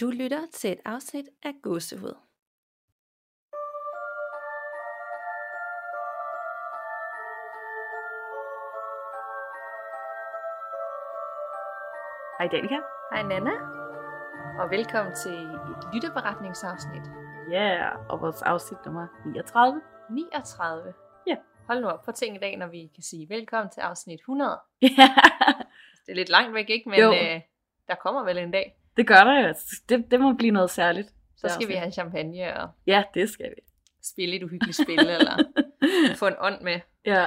[0.00, 2.14] Du lytter til et afsnit af Gåsehud.
[12.38, 12.78] Hej Danika.
[13.12, 13.50] Hej Nana,
[14.62, 17.02] og velkommen til et lytterberetningsafsnit
[17.50, 19.80] Ja, yeah, og vores afsnit nummer 39.
[20.10, 20.94] 39.
[21.26, 21.36] Ja.
[21.66, 24.58] Hold nu op på ting i dag, når vi kan sige velkommen til afsnit 100.
[24.82, 24.88] Ja,
[26.06, 26.88] Det er lidt langt væk, ikke?
[26.90, 27.12] Men Jo.
[27.12, 27.40] øh,
[27.88, 28.76] der kommer vel en dag.
[28.96, 29.54] Det gør der jo.
[29.88, 31.08] Det, det må blive noget særligt.
[31.36, 33.62] Så skal vi have champagne og Ja, det skal vi.
[34.02, 35.36] spille et uhyggeligt spil, eller
[36.20, 36.80] få en ånd med.
[37.06, 37.26] Ja,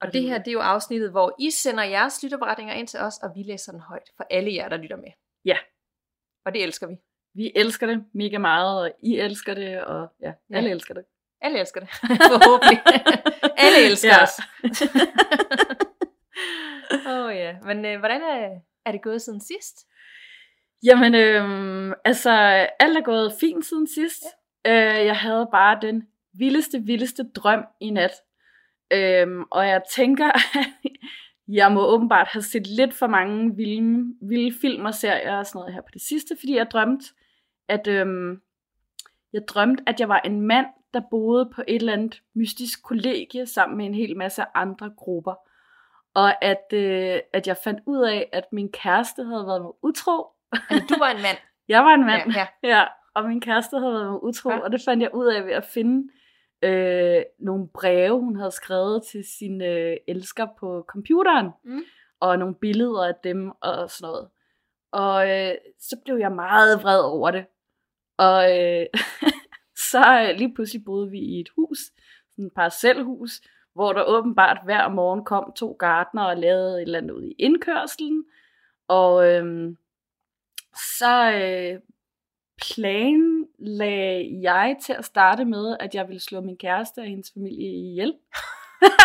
[0.00, 3.18] Og det her, det er jo afsnittet, hvor I sender jeres lytterberetninger ind til os,
[3.22, 5.10] og vi læser den højt for alle jer, der lytter med.
[5.44, 5.56] Ja.
[6.44, 6.94] Og det elsker vi.
[7.34, 10.56] vi elsker det mega meget, og I elsker det, og ja, Ja.
[10.56, 11.04] alle elsker det.
[11.40, 11.88] Alle elsker det.
[12.32, 12.82] Forhåbentlig.
[13.64, 14.22] alle elsker Ja.
[14.22, 14.40] os.
[17.06, 17.56] Åh oh, ja.
[17.64, 19.86] Men øh, hvordan er, er det gået siden sidst?
[20.84, 22.30] Jamen, øhm, altså,
[22.80, 24.22] alt er gået fint siden sidst.
[24.64, 25.00] Ja.
[25.00, 28.12] Øh, jeg havde bare den vildeste, vildeste drøm i nat.
[28.92, 30.30] Øhm, og jeg tænker,
[31.60, 35.58] jeg må åbenbart have set lidt for mange vilde, vilde film og serier og sådan
[35.58, 37.06] noget her på det sidste, fordi jeg drømte,
[37.68, 38.40] at øhm,
[39.32, 43.46] jeg drømte, at jeg var en mand, der boede på et eller andet mystisk kollegie
[43.46, 45.34] sammen med en hel masse andre grupper.
[46.14, 50.26] Og at, øh, at jeg fandt ud af, at min kæreste havde været mig utro,
[50.52, 51.36] Altså, du var en mand.
[51.74, 52.84] jeg var en mand, Ja, ja, ja.
[53.14, 54.58] og min kæreste havde været utro, ja.
[54.58, 56.08] og det fandt jeg ud af ved at finde
[56.62, 61.82] øh, nogle breve, hun havde skrevet til sin øh, elsker på computeren, Mm.
[62.20, 64.28] og nogle billeder af dem og sådan noget.
[64.92, 67.44] Og øh, så blev jeg meget vred over det.
[68.18, 68.86] Og øh,
[69.90, 71.78] så øh, lige pludselig boede vi i et hus,
[72.32, 73.40] sådan et parcelhus,
[73.74, 77.32] hvor der åbenbart hver morgen kom to gartner og lavede et eller andet ud i
[77.38, 78.24] indkørselen.
[78.88, 79.76] Og øhm,
[80.74, 81.80] så øh,
[82.62, 87.68] planlagde jeg til at starte med, at jeg ville slå min kæreste og hendes familie
[87.68, 88.14] ihjel.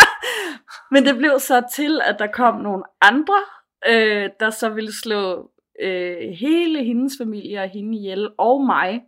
[0.91, 3.39] Men det blev så til, at der kom nogle andre,
[3.87, 5.51] øh, der så ville slå
[5.81, 9.01] øh, hele hendes familie og hende ihjel, og mig.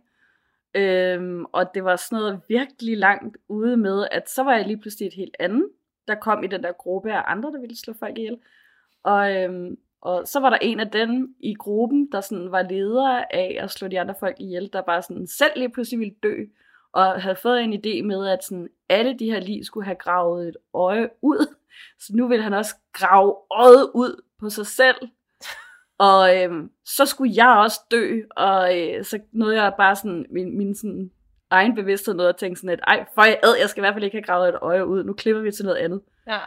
[0.74, 4.80] Øhm, og det var sådan noget virkelig langt ude med, at så var jeg lige
[4.80, 5.68] pludselig et helt andet,
[6.08, 8.38] der kom i den der gruppe af andre, der ville slå folk ihjel.
[9.04, 13.24] Og, øhm, og så var der en af dem i gruppen, der sådan var leder
[13.30, 16.34] af at slå de andre folk ihjel, der bare sådan selv lige pludselig ville dø,
[16.92, 20.48] og havde fået en idé med, at sådan alle de her lige skulle have gravet
[20.48, 21.54] et øje ud.
[22.00, 24.96] Så nu ville han også grave øjet ud på sig selv.
[25.98, 30.58] Og øhm, så skulle jeg også dø, og øh, så nåede jeg bare sådan, min,
[30.58, 31.10] min sådan
[31.50, 33.94] egen bevidsthed noget at tænke sådan, at ej, for jeg, ad, jeg skal i hvert
[33.94, 36.00] fald ikke have gravet et øje ud, nu klipper vi til noget andet.
[36.26, 36.40] Ja.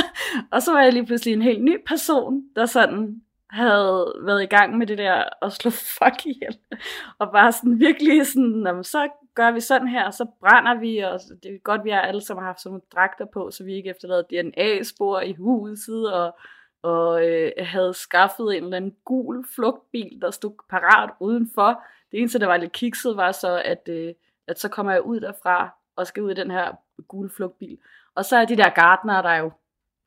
[0.52, 4.46] og så var jeg lige pludselig en helt ny person, der sådan havde været i
[4.46, 6.58] gang med det der at slå fuck ihjel.
[7.18, 11.20] Og bare sådan virkelig sådan, jamen, så gør vi sådan her, så brænder vi, og
[11.42, 13.90] det er godt, vi har alle sammen haft sådan nogle dragter på, så vi ikke
[13.90, 16.38] efterlader DNA-spor i huset, og,
[16.82, 21.82] og øh, havde skaffet en eller anden gul flugtbil, der stod parat udenfor.
[22.12, 24.14] Det eneste, der var lidt kikset, var så, at, øh,
[24.48, 26.72] at så kommer jeg ud derfra, og skal ud i den her
[27.08, 27.78] gule flugtbil.
[28.16, 29.52] Og så er de der gardner, der er jo,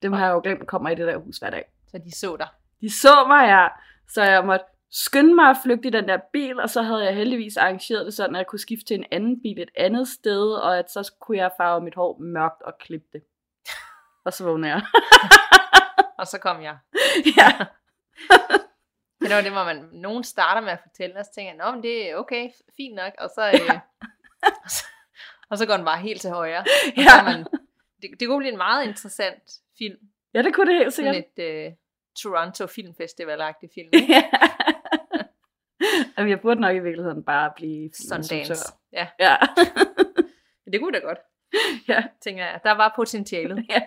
[0.02, 1.66] dem har jeg jo glemt, kommer i det der hus hver dag.
[1.88, 2.48] Så de så dig.
[2.82, 3.68] De så mig, ja.
[4.10, 7.16] Så jeg måtte skynde mig at flygte i den der bil, og så havde jeg
[7.16, 10.52] heldigvis arrangeret det sådan, at jeg kunne skifte til en anden bil et andet sted,
[10.54, 13.22] og at så kunne jeg farve mit hår mørkt og klippe det.
[14.26, 14.82] Og så vågnede jeg.
[16.20, 16.78] Og så kom jeg.
[17.38, 17.66] ja.
[19.22, 21.84] Det er jo det, hvor man, nogen starter med at fortælle, så jeg, Nå, men
[21.84, 23.80] det er okay, fint nok, og så, øh,
[24.64, 24.86] og så,
[25.50, 26.60] og så går den bare helt til højre.
[26.60, 27.20] Og så Ja.
[27.20, 27.48] er man,
[28.02, 29.44] det, det kunne blive en meget interessant
[29.78, 29.98] film.
[30.34, 31.16] ja, det kunne det helt sikkert.
[31.16, 31.74] Sådan et øh,
[32.20, 33.90] Toronto Filmfestival-agtig film.
[33.94, 34.14] ikke?
[34.14, 34.24] ja.
[36.18, 38.74] Jamen, jeg burde nok i virkeligheden bare blive Sundance.
[38.94, 39.36] Ja, Ja.
[40.72, 41.18] det kunne da godt,
[41.88, 42.04] ja.
[42.22, 42.60] tænker jeg.
[42.64, 43.66] Der var potentialet.
[43.70, 43.82] ja.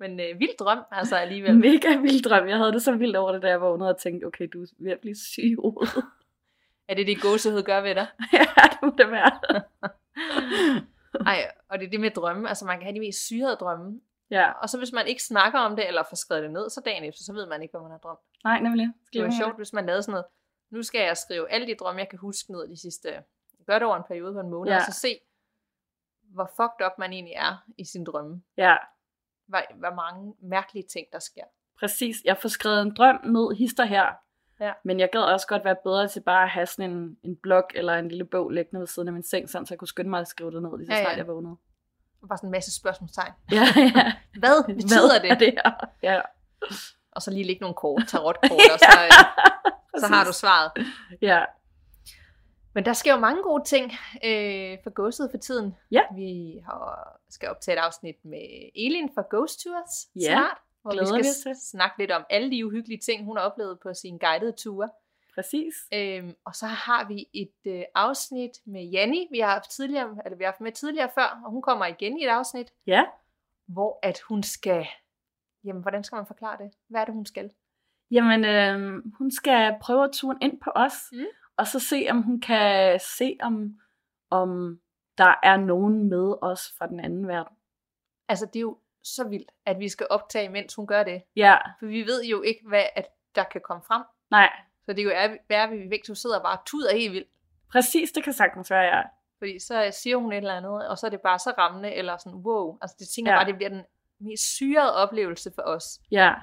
[0.00, 1.56] Men øh, vild drøm, altså alligevel.
[1.58, 2.48] Mega vild drøm.
[2.48, 4.66] Jeg havde det så vildt over det, da jeg vågnede og tænkte, okay, du er
[4.78, 6.04] ved at blive syg i hovedet.
[6.88, 8.06] Er det det gåsehud gør ved dig?
[8.32, 9.40] ja, det må det være.
[11.26, 12.48] Ej, og det er det med drømme.
[12.48, 14.00] Altså man kan have de mest syrede drømme.
[14.30, 14.52] ja.
[14.52, 17.04] Og så hvis man ikke snakker om det, eller får skrevet det ned, så dagen
[17.04, 18.20] efter, så ved man ikke, hvad man har drømt.
[18.44, 18.88] Nej, nemlig.
[19.12, 20.26] Det var sjovt, hvis man lavede sådan noget.
[20.70, 23.22] Nu skal jeg skrive alle de drømme, jeg kan huske ned de sidste...
[23.66, 24.76] Gør det over en periode på en måned, Ja.
[24.78, 25.18] og så se,
[26.22, 28.42] hvor fucked up man egentlig er i sin drømme.
[28.56, 28.76] Ja,
[29.46, 31.44] Hvor, hvor mange mærkelige ting, der sker.
[31.78, 32.16] præcis.
[32.24, 34.06] Jeg får skrevet en drøm ned, hister her.
[34.60, 34.72] Ja.
[34.84, 37.64] Men jeg gad også godt være bedre til bare at have sådan en, en blog
[37.74, 40.10] eller en lille bog liggende ved siden af min seng, sådan, så jeg kunne skynde
[40.10, 41.04] mig at skrive det ned, lige så Ja, ja.
[41.04, 41.56] snart jeg vågnede.
[42.22, 43.32] Og bare sådan en masse spørgsmålstegn.
[43.52, 44.12] Ja, ja.
[44.40, 45.40] Hvad betyder Hvad det?
[45.40, 45.70] det her?
[46.02, 46.20] Ja.
[47.12, 49.10] Og så lige lægge nogle kort, tarotkort, og så, øh,
[50.00, 50.70] så har du svaret.
[51.22, 51.44] Ja,
[52.74, 53.92] Men der sker jo mange gode ting
[54.24, 55.76] øh, for Ghostet for tiden.
[55.90, 56.02] Ja.
[56.14, 60.96] Vi har, skal optage et afsnit med Elin fra Ghost Tours Ja, snart, hvor vi
[60.96, 61.68] glæder skal vi s- os til.
[61.70, 64.88] snakke lidt om alle de uhyggelige ting, hun har oplevet på sine guidede ture.
[65.34, 65.74] Præcis.
[65.94, 70.36] Øhm, og så har vi et øh, afsnit med Janni, vi har haft tidligere, eller
[70.36, 73.04] vi har haft med tidligere før, og hun kommer igen i et afsnit, Ja.
[73.66, 74.86] hvor at hun skal,
[75.64, 76.70] jamen hvordan skal man forklare det?
[76.88, 77.50] Hvad er det, hun skal?
[78.10, 81.24] Jamen, øh, hun skal prøve at turen ind på os, Mm.
[81.56, 83.80] og så se, om hun kan se, om,
[84.30, 84.80] om
[85.18, 87.56] der er nogen med os fra den anden verden.
[88.28, 88.78] Altså det er jo
[89.14, 91.22] så vildt, at vi skal optage, mens hun gør det.
[91.36, 94.02] Ja, For vi ved jo ikke, hvad at der kan komme frem.
[94.30, 94.50] nej,
[94.86, 97.28] Så det kan jo være, at vi begge to sidder og bare tuder helt vildt.
[97.72, 99.02] præcis, det kan sagtens være, ja.
[99.38, 102.16] Fordi så siger hun et eller andet, og så er det bare så rammende, eller
[102.16, 102.78] sådan, wow.
[102.82, 103.38] Altså det tænker ja.
[103.38, 103.82] bare, det bliver den
[104.20, 106.34] mest syrede oplevelse for os Ja,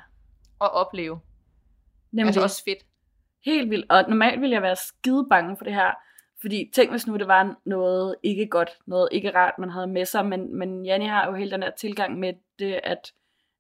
[0.62, 1.20] at opleve.
[2.12, 2.28] nemlig.
[2.28, 2.78] Altså også fedt.
[3.46, 3.92] Helt vildt.
[3.92, 5.92] Og normalt ville jeg være skide bange for det her.
[6.44, 10.06] Fordi tænk hvis nu det var noget ikke godt, noget ikke rart, man havde med
[10.06, 10.26] sig.
[10.26, 13.14] Men, men Janni har jo hele den der tilgang med det, at,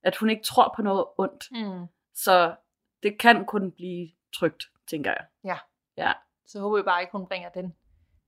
[0.04, 1.48] at hun ikke tror på noget ondt.
[1.52, 1.86] Mm.
[2.16, 2.56] Så
[3.04, 5.26] det kan kun blive trygt, tænker jeg.
[5.44, 5.58] Ja.
[5.98, 6.12] Ja.
[6.46, 7.74] Så håber jeg bare ikke, hun bringer den,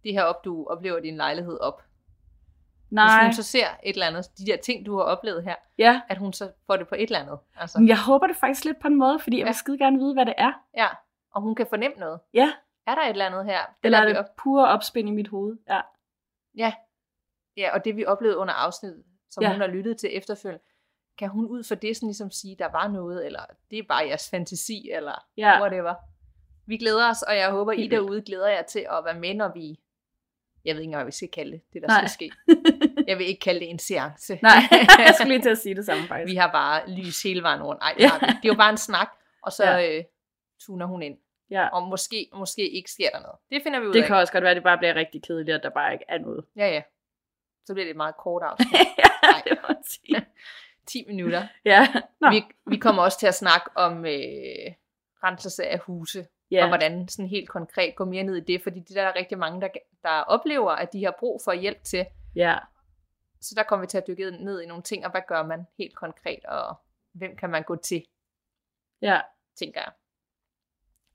[0.04, 1.82] det her op, du oplever din lejlighed op.
[1.82, 5.56] Hvis Nej, hun så ser et eller andet, de der ting, du har oplevet her,
[5.78, 6.02] ja.
[6.10, 7.40] at hun så får det på et eller andet.
[7.56, 9.54] Altså, jeg håber det faktisk lidt på en måde, fordi jeg vil Ja.
[9.54, 10.52] skide gerne vide, hvad det er.
[10.78, 10.88] ja.
[11.32, 12.20] Og hun kan fornemme noget.
[12.34, 12.54] Ja,
[12.88, 13.60] Er der et eller andet her?
[13.66, 14.26] Det eller er det op.
[14.38, 15.58] pure opspind i mit hoved?
[15.70, 15.82] Ja.
[16.58, 16.74] Ja.
[17.58, 19.52] ja, og det vi oplevede under afsnittet, som Ja.
[19.52, 20.64] hun har lyttet til efterfølgende,
[21.18, 23.42] kan hun ud fra det sådan ligesom sige, der var noget, eller
[23.72, 25.62] det er bare jeres fantasi, eller Ja.
[25.62, 25.96] whatever.
[26.68, 28.02] Vi glæder os, og jeg håber, I Helt vildt.
[28.04, 29.80] derude glæder jer til at være med, når vi...
[30.66, 32.08] Jeg ved ikke engang, hvad vi skal kalde det, det der Nej.
[32.08, 32.32] skal ske.
[33.08, 34.40] Jeg vil ikke kalde det en seance.
[34.42, 34.52] Nej,
[35.06, 36.32] jeg skulle lige til at sige det samme faktisk.
[36.32, 37.82] vi har bare lys hele vejen rundt.
[37.82, 38.10] Nej, det Ja.
[38.20, 39.10] Det er jo bare en snak,
[39.42, 39.98] og så ja.
[39.98, 40.04] øh,
[40.60, 41.18] tuner hun ind.
[41.50, 41.68] Ja.
[41.68, 43.36] Og måske, måske ikke sker der noget.
[43.52, 44.08] Det finder vi ud Det af.
[44.08, 46.18] kan også godt være, at det bare bliver rigtig kedeligt, at der bare ikke er
[46.18, 46.46] noget.
[46.56, 46.82] Ja, ja.
[47.66, 48.72] Så bliver det et meget kort afsnit.
[48.98, 50.26] ja, det må man sige.
[50.88, 51.48] 10 minutter.
[51.66, 51.88] Ja,
[52.22, 52.30] Nå.
[52.30, 54.72] Vi, vi kommer også til at snakke om øh,
[55.24, 56.62] renselse af huse, ja.
[56.64, 59.20] og hvordan sådan helt konkret gå mere ned i det, fordi det der er der
[59.20, 59.68] rigtig mange, der,
[60.04, 62.06] der oplever, at de har brug for hjælp til.
[62.36, 62.58] ja.
[63.42, 65.68] Så der kommer vi til at dykke ned i nogle ting, og hvad gør man
[65.78, 66.76] helt konkret, og
[67.14, 68.06] hvem kan man gå til,
[69.02, 69.22] ja.
[69.56, 69.92] tænker jeg.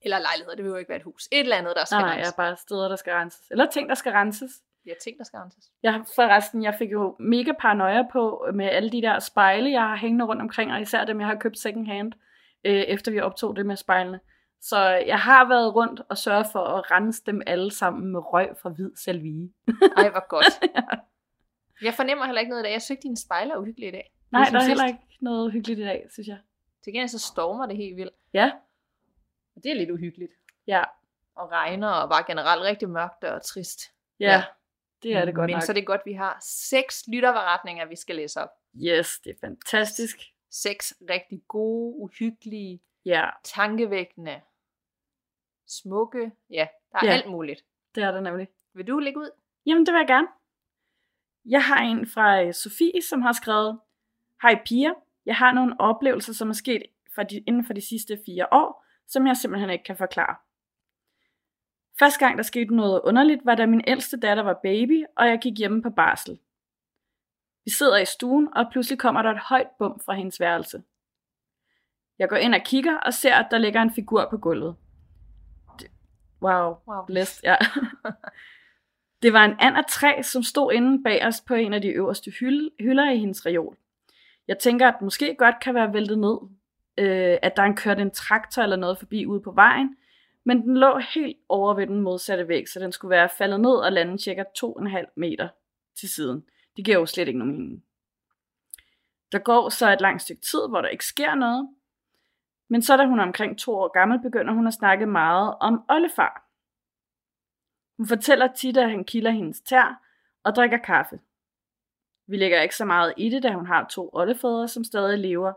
[0.03, 1.29] Eller lejligheder, det behøver ikke være et hus.
[1.33, 2.35] Et eller andet, der skal Nej, nej, renses.
[2.39, 3.47] ja, bare steder, der skal renses.
[3.51, 4.51] Eller ting, der skal renses.
[4.89, 5.65] Har ting, der skal renses.
[5.83, 9.97] Jeg forresten, jeg fik jo mega paranoia på med alle de der spejle, jeg har
[9.97, 12.13] hængende rundt omkring, og især dem, jeg har købt second hand,
[12.65, 14.21] øh, efter vi optog det med spejlene.
[14.61, 18.49] Så jeg har været rundt og sørget for at rense dem alle sammen med røg
[18.63, 19.49] fra hvid salvie.
[19.97, 20.73] Ej, hvor godt.
[21.83, 22.73] Jeg fornemmer heller ikke noget af det.
[22.73, 24.13] Jeg ikke, dine spejler er uhyggelige i dag.
[24.31, 25.01] Nej, Ligesom der er heller sidst.
[25.03, 26.39] ikke noget hyggeligt i dag, synes jeg.
[26.85, 28.13] Til gengæld så stormer det helt vildt.
[28.35, 28.51] Ja,
[29.61, 30.33] Og det er lidt uhyggeligt.
[30.67, 30.85] ja,
[31.35, 33.81] Og regner, og bare generelt rigtig mørkt og trist.
[34.21, 34.27] ja.
[34.33, 34.45] Ja.
[35.03, 35.63] Det er det godt Men nok.
[35.63, 38.49] så er det godt, at vi har seks lytterberetninger, vi skal læse op.
[38.77, 40.19] Yes, det er fantastisk.
[40.51, 44.41] Seks rigtig gode, uhyggelige, Ja, tankevækkende,
[45.67, 46.33] smukke.
[46.51, 47.13] Ja, der er Ja.
[47.13, 47.65] alt muligt.
[47.95, 48.49] det er det nemlig.
[48.73, 49.31] Vil du lægge ud?
[49.67, 50.29] Jamen, det vil jeg gerne.
[51.45, 53.81] Jeg har en fra øh, Sofie, som har skrevet,
[54.43, 54.95] Hej piger,
[55.27, 56.83] jeg har nogle oplevelser, som er sket
[57.15, 60.37] for de, inden for de sidste fire år, som jeg simpelthen ikke kan forklare.
[61.99, 65.39] Første gang, der skete noget underligt, var da min ældste datter var baby, og jeg
[65.43, 66.39] gik hjemme på barsel.
[67.65, 70.83] Vi sidder i stuen, og pludselig kommer der et højt bum fra hendes værelse.
[72.19, 74.77] Jeg går ind og kigger, og ser, at der ligger en figur på gulvet.
[76.43, 77.05] Wow, Wow.
[77.07, 77.57] Blæst, ja.
[79.23, 81.89] Det var en and af træ, som stod inde bag os på en af de
[81.89, 83.77] øverste hylde, hylder i hendes reol.
[84.49, 86.39] Jeg tænker, at det måske godt kan være væltet ned,
[87.01, 89.97] øh, at der er en kørt en traktor eller noget forbi ude på vejen,
[90.45, 93.75] men den lå helt over ved den modsatte væg, så den skulle være faldet ned
[93.75, 95.49] og landet cirka 2,5 meter
[95.99, 96.45] til siden.
[96.77, 97.85] Det giver jo slet ikke nogen mening.
[99.33, 101.69] Der går så et langt stykke tid, hvor der ikke sker noget,
[102.69, 105.85] men så da hun er omkring to år gammel, begynder hun at snakke meget om
[105.89, 106.47] oldefar.
[107.97, 110.03] Hun fortæller tit, at han kilder hendes tær
[110.45, 111.21] og drikker kaffe.
[112.27, 115.53] Vi lægger ikke så meget i det, da hun har to oldefædre, som stadig lever.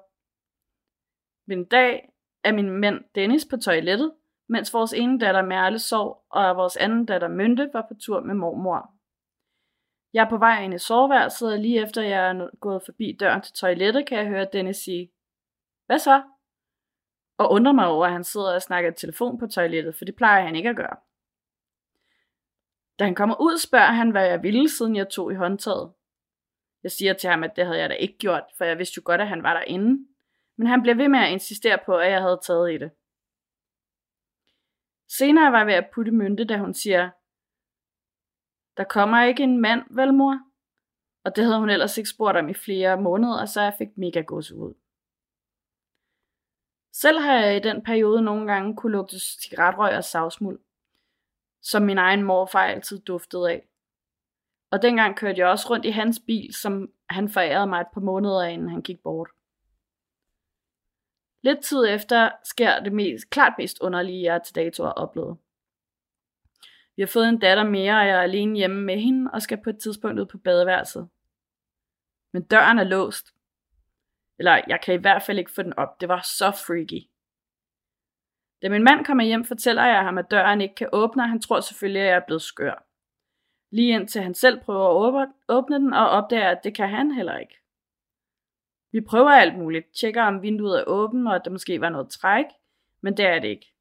[1.46, 2.10] Men en dag
[2.44, 4.14] er min mand Dennis på toilettet,
[4.50, 8.36] mens vores ene datter Merle sov, og vores anden datter Mynte var på tur med
[8.36, 8.94] mormor.
[10.14, 13.42] Jeg er på vej ind i soveværelset, og lige efter jeg er gået forbi døren
[13.42, 15.12] til toilettet, kan jeg høre Dennis sige,
[15.86, 16.24] Hvad så?
[17.38, 20.16] Og undrer mig over, at han sidder og snakker i telefon på toilettet, for det
[20.16, 20.98] plejer han ikke at gøre.
[23.00, 25.94] Da han kommer ud, spørger han, hvad jeg ville, siden jeg tog i håndtaget.
[26.84, 29.02] Jeg siger til ham, at det havde jeg da ikke gjort, for jeg vidste jo
[29.06, 30.08] godt, at han var derinde.
[30.57, 32.91] Men han blev ved med at insistere på, at jeg havde taget i det.
[35.17, 37.10] Senere var jeg ved at putte mynte, da hun siger,
[38.77, 40.39] Der kommer ikke en mand, vel mor?
[41.24, 44.24] Og det havde hun ellers ikke spurgt om i flere måneder, så jeg fik mega
[44.29, 44.74] ud.
[46.93, 50.60] Selv har jeg i den periode nogle gange kunne lugte cigaretrøg og savsmuld,
[51.62, 53.67] som min egen morfar altid duftede af.
[54.72, 58.01] Og dengang kørte jeg også rundt i hans bil, som han forærede mig et par
[58.01, 59.29] måneder inden han gik bort.
[61.44, 65.38] Lidt tid efter sker det mest, klart mest underlige, jeg til dato har oplevet.
[66.96, 69.64] Vi har fået en datter mere, og jeg er alene hjemme med hende og skal
[69.64, 71.10] på et tidspunkt ud på badeværelset.
[72.34, 73.28] Men døren er låst.
[74.40, 76.02] Eller jeg kan i hvert fald ikke få den op.
[76.02, 77.10] Det var så freaky.
[78.62, 81.42] Da min mand kommer hjem, fortæller jeg ham, at døren ikke kan åbne, og han
[81.42, 82.86] tror selvfølgelig, at jeg er blevet skør.
[83.72, 87.38] Lige indtil han selv prøver at åbne den, og opdager, at det kan han heller
[87.38, 87.62] ikke.
[88.94, 92.10] Vi prøver alt muligt, tjekker om vinduet er åbent, og at der måske var noget
[92.10, 92.46] træk,
[93.02, 93.74] men det er det ikke.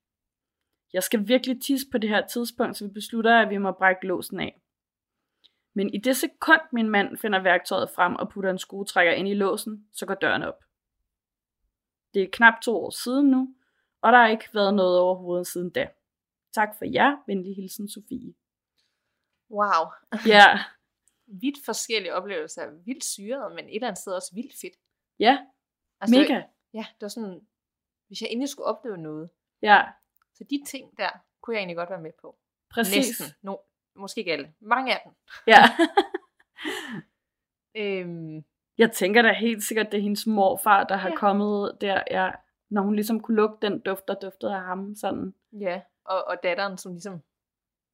[0.92, 4.06] Jeg skal virkelig tisse på det her tidspunkt, så vi beslutter, at vi må brække
[4.06, 4.60] låsen af.
[5.74, 9.34] Men i det sekund, min mand finder værktøjet frem og putter en skruetrækker ind i
[9.34, 10.64] låsen, så går døren op.
[12.14, 13.54] Det er knap to år siden nu,
[14.02, 15.88] og der har ikke været noget overhovedet siden da.
[16.52, 17.16] Tak for jer.
[17.26, 18.34] Venlig hilsen, Sofie.
[19.50, 19.86] Wow.
[20.26, 20.58] Ja.
[21.42, 22.70] Vidt forskellige oplevelser.
[22.84, 24.74] Vildt syret, men et eller andet sted også vildt fedt.
[25.18, 25.46] Ja,
[26.00, 26.42] Altså, mega.
[26.74, 27.46] Ja, det var sådan,
[28.06, 29.30] hvis jeg endelig skulle opleve noget.
[29.62, 29.82] Ja,
[30.34, 32.38] Så de ting der, kunne jeg egentlig godt være med på.
[32.70, 32.96] præcis.
[33.20, 33.26] Næsten.
[33.42, 33.56] No,
[33.96, 34.54] måske ikke alle.
[34.60, 35.12] Mange af dem.
[35.46, 35.62] Ja.
[37.76, 38.44] Øhm,
[38.78, 41.16] Jeg tænker da helt sikkert, det er hendes morfar, der har Ja.
[41.16, 42.30] kommet der, ja,
[42.70, 44.94] når hun ligesom kunne lugte den duft, der duftede af ham.
[44.94, 45.34] Sådan.
[45.52, 47.22] ja, og, og datteren, som ligesom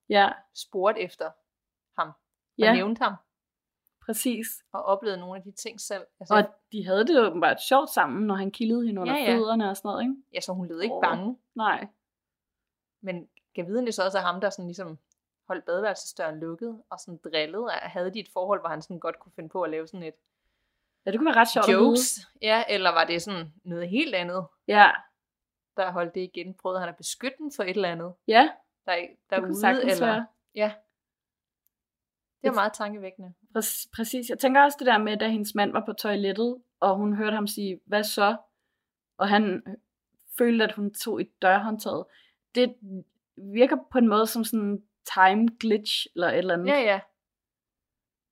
[0.09, 1.31] Ja, spurgte efter
[2.01, 2.09] ham.
[2.09, 2.15] Og
[2.59, 3.15] ja, nævnte ham.
[4.09, 4.47] Præcis.
[4.73, 6.07] Og oplevede nogle af de ting selv.
[6.21, 9.37] Altså, Og de havde det åbenbart sjovt sammen, når han kildede hende under Ja, ja.
[9.37, 10.15] fødderne og sådan noget, ikke?
[10.35, 11.03] ja, så hun lød ikke Åh.
[11.03, 11.37] bange.
[11.55, 11.87] Nej.
[13.01, 14.99] Men kan vide, det så også er ham, der sådan ligesom
[15.49, 19.19] holdt badeværelsesdøren lukket, og sådan drillede, og havde de et forhold, hvor han sådan godt
[19.19, 20.15] kunne finde på at lave sådan et
[21.07, 24.47] Ja, det kunne være ret sjovt jokes, ja, eller var det sådan noget helt andet,
[24.67, 24.91] Ja,
[25.77, 26.55] der holdt det igen?
[26.55, 28.51] Prøvede han at beskytte den for et eller andet, ja,
[28.87, 28.93] der,
[29.31, 30.07] der det kunne sagtens eller...
[30.07, 30.27] være.
[30.55, 30.73] Ja.
[32.43, 33.35] Det er Et- meget tankevækkende.
[33.59, 34.29] Præ- præcis.
[34.31, 37.35] Jeg tænker også det der med, da hendes mand var på toilettet, og hun hørte
[37.35, 38.37] ham sige, hvad så?
[39.17, 39.63] Og han
[40.39, 42.05] følte, at hun tog et dørhåndtaget.
[42.55, 42.77] Det
[43.37, 46.67] virker på en måde som sådan en time glitch, eller et eller andet.
[46.67, 47.01] Ja, ja.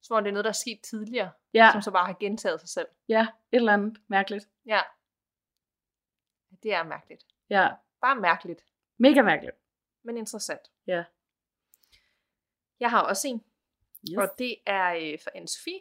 [0.03, 2.61] Som om det er noget, der er sket tidligere, ja, som så bare har gentaget
[2.61, 2.87] sig selv.
[3.09, 3.21] ja
[3.53, 4.49] et eller andet mærkeligt.
[4.67, 4.81] Ja.
[6.63, 7.27] Det er mærkeligt.
[7.51, 7.69] Ja,
[8.01, 8.65] Bare mærkeligt,
[8.99, 9.57] mega mærkeligt.
[10.03, 10.61] men interessant.
[10.87, 11.05] Ja.
[12.81, 13.45] Jeg har også en,
[14.11, 14.17] Yes.
[14.19, 15.81] og det er øh, for anne Sofie.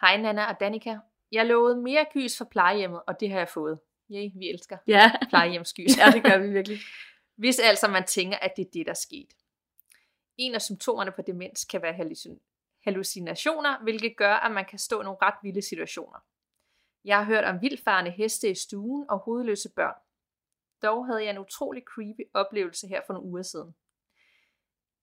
[0.00, 0.98] Hej Nana og Danika.
[1.32, 3.78] Jeg lovede mere gys for plejehjemmet, og det har jeg fået.
[4.10, 5.12] Yay, vi elsker Ja.
[5.30, 5.98] plejehjemsgys.
[5.98, 6.78] ja, det gør vi virkelig.
[7.42, 9.28] Hvis altså man tænker, at det er det, der er sket.
[10.36, 15.00] En af symptomerne på demens kan være hallucin- hallucinationer, hvilket gør, at man kan stå
[15.00, 16.18] i nogle ret vilde situationer.
[17.04, 19.94] Jeg har hørt om vildfarende heste i stuen og hovedløse børn.
[20.82, 23.74] Dog havde jeg en utrolig creepy oplevelse her for nogle uger siden.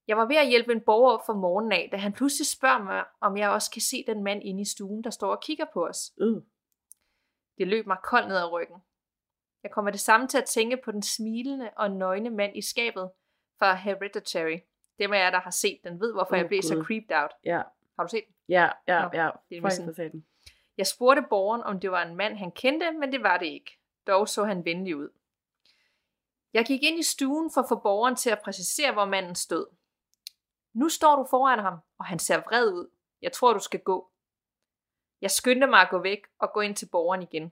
[0.07, 2.83] Jeg var ved at hjælpe en borger op for morgenen af, da han pludselig spørger
[2.83, 5.65] mig, om jeg også kan se den mand inde i stuen, der står og kigger
[5.73, 6.11] på os.
[6.21, 6.41] Uh.
[7.57, 8.77] Det løb mig koldt ned ad ryggen.
[9.63, 13.09] Jeg kommer det samme til at tænke på den smilende og nøgne mand i skabet
[13.59, 14.57] fra Hereditary.
[14.99, 16.83] Dem af jer, der har set den, ved, hvorfor Åh, jeg blev så Gud.
[16.83, 17.31] creeped out.
[17.45, 17.61] Ja,
[17.99, 18.35] Har du set den?
[18.49, 19.29] ja, ja, Nå, ja.
[19.49, 19.87] det er sådan.
[19.87, 20.25] for satan.
[20.77, 23.79] Jeg spurgte borgeren, om det var en mand, han kendte, men det var det ikke.
[24.07, 25.09] Dog så han venlig ud.
[26.53, 29.65] Jeg gik ind i stuen for at få borgeren til at præcisere, hvor manden stod.
[30.75, 32.89] Nu står du foran ham, og han ser vred ud.
[33.21, 34.11] Jeg tror, du skal gå.
[35.21, 37.51] Jeg skyndte mig at gå væk og gå ind til borgeren igen.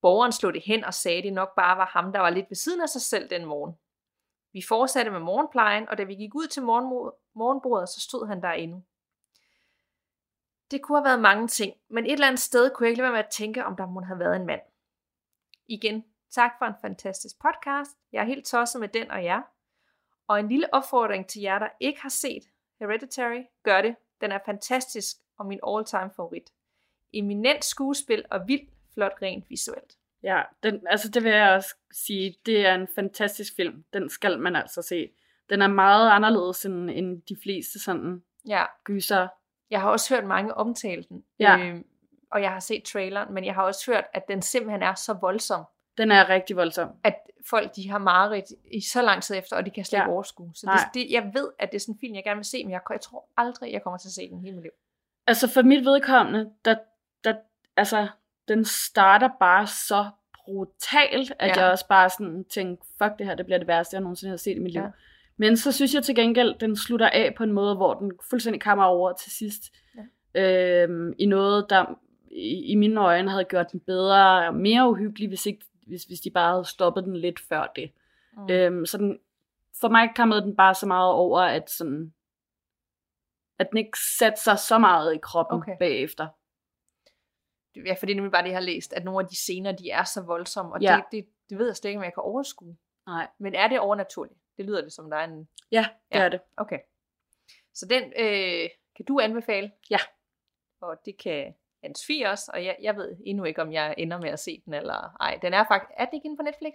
[0.00, 2.50] Borgeren slog det hen og sagde, at det nok bare var ham, der var lidt
[2.50, 3.74] ved siden af sig selv den morgen.
[4.52, 8.84] Vi fortsatte med morgenplejen, og da vi gik ud til morgenbordet, så stod han derinde.
[10.70, 13.12] Det kunne have været mange ting, men et eller andet sted kunne jeg ikke lade
[13.12, 14.60] være med at tænke, om der måtte have været en mand.
[15.66, 17.90] Igen, tak for en fantastisk podcast.
[18.12, 19.42] Jeg er helt tosset med den og jer.
[20.28, 22.42] Og en lille opfordring til jer, der ikke har set
[22.80, 23.96] Hereditary, gør det.
[24.20, 26.50] Den er fantastisk og min all-time favorit.
[27.12, 29.96] Eminent skuespil og vildt flot rent visuelt.
[30.22, 33.84] Ja, den, altså det vil jeg også sige, det er en fantastisk film.
[33.92, 35.10] Den skal man altså se.
[35.50, 39.28] Den er meget anderledes end, end de fleste sådan Ja, gyser.
[39.70, 41.24] jeg har også hørt mange omtale den.
[41.38, 41.58] Ja.
[41.58, 41.82] Øh,
[42.30, 45.12] og jeg har set traileren, men jeg har også hørt, at den simpelthen er så
[45.12, 45.64] voldsom,
[45.98, 46.88] Den er rigtig voldsom.
[47.04, 47.14] at
[47.50, 50.12] folk de har mareridt i så lang tid efter, og de kan slet ikke Ja.
[50.14, 50.50] overskue.
[50.54, 52.64] Så det, det, jeg ved, at det er sådan en film, jeg gerne vil se,
[52.64, 54.70] men jeg, jeg tror aldrig, jeg kommer til at se den hele mit liv.
[55.26, 56.74] Altså for mit vedkommende, der,
[57.24, 57.34] der,
[57.76, 58.08] altså,
[58.48, 60.06] den starter bare så
[60.44, 61.60] brutalt, at Ja.
[61.62, 64.36] jeg også bare sådan tænkte, fuck det her, det bliver det værste, jeg nogensinde har
[64.36, 64.80] set i mit liv.
[64.80, 64.86] Ja.
[64.86, 64.92] Ja.
[65.36, 68.62] Men så synes jeg til gengæld, den slutter af på en måde, hvor den fuldstændig
[68.62, 69.62] kommer over til sidst.
[70.34, 70.40] Ja.
[70.42, 71.84] Øhm, I noget, der
[72.30, 76.20] i, i mine øjne havde gjort den bedre og mere uhyggelig, hvis, ikke, hvis, hvis
[76.20, 77.92] de bare havde stoppet den lidt før det.
[78.32, 78.50] Mm.
[78.50, 79.20] Øhm, så den,
[79.80, 82.14] for mig kammede den bare så meget over, at sådan,
[83.58, 85.76] at den ikke satte sig så meget i kroppen okay.
[85.78, 86.28] bagefter.
[87.76, 90.04] Ja, fordi nemlig bare det, jeg har læst, at nogle af de scener, de er
[90.04, 90.96] så voldsomme, og ja.
[90.96, 92.76] det, det, det ved jeg slet ikke, om jeg kan overskue.
[93.06, 93.28] Nej.
[93.38, 94.38] Men er det overnaturligt?
[94.56, 95.48] Det lyder det som, der er en...
[95.70, 96.24] Ja, det ja.
[96.24, 96.40] er det.
[96.56, 96.78] Okay.
[97.74, 99.72] Så den øh, kan du anbefale?
[99.90, 99.98] Ja.
[100.80, 104.18] Og det kan Hans Fie også, og jeg, jeg ved endnu ikke, om jeg ender
[104.18, 105.38] med at se den, eller ej.
[105.42, 105.90] Den er faktisk...
[105.96, 106.72] Er den ikke inde på Netflix?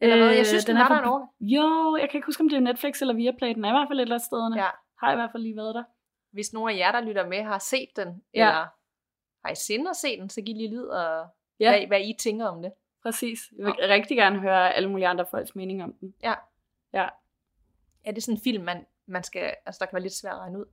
[0.00, 0.34] Eller hvad?
[0.34, 1.48] Jeg synes, øh, den, den var der en.
[1.48, 3.54] Jo, jeg kan ikke huske, om det er Netflix eller Viaplay.
[3.54, 4.62] Den er i hvert fald et eller andet stederne.
[4.62, 4.70] Ja.
[4.98, 5.84] Har i hvert fald lige været der.
[6.30, 8.48] Hvis nogen af jer, der lytter med, har set den, ja.
[8.48, 8.66] eller
[9.44, 11.28] har I sind at se den, så giv lige lyd, og
[11.60, 11.70] ja.
[11.70, 12.72] hvad, hvad I tænker om det.
[13.02, 13.38] Præcis.
[13.58, 13.86] Jeg vil ja.
[13.86, 16.14] rigtig gerne høre alle mulige andre folks mening om den.
[16.22, 16.34] Ja.
[16.92, 17.08] Ja.
[18.04, 20.40] Er det sådan en film, man, man skal, altså der kan være lidt svært at
[20.40, 20.66] regne ud?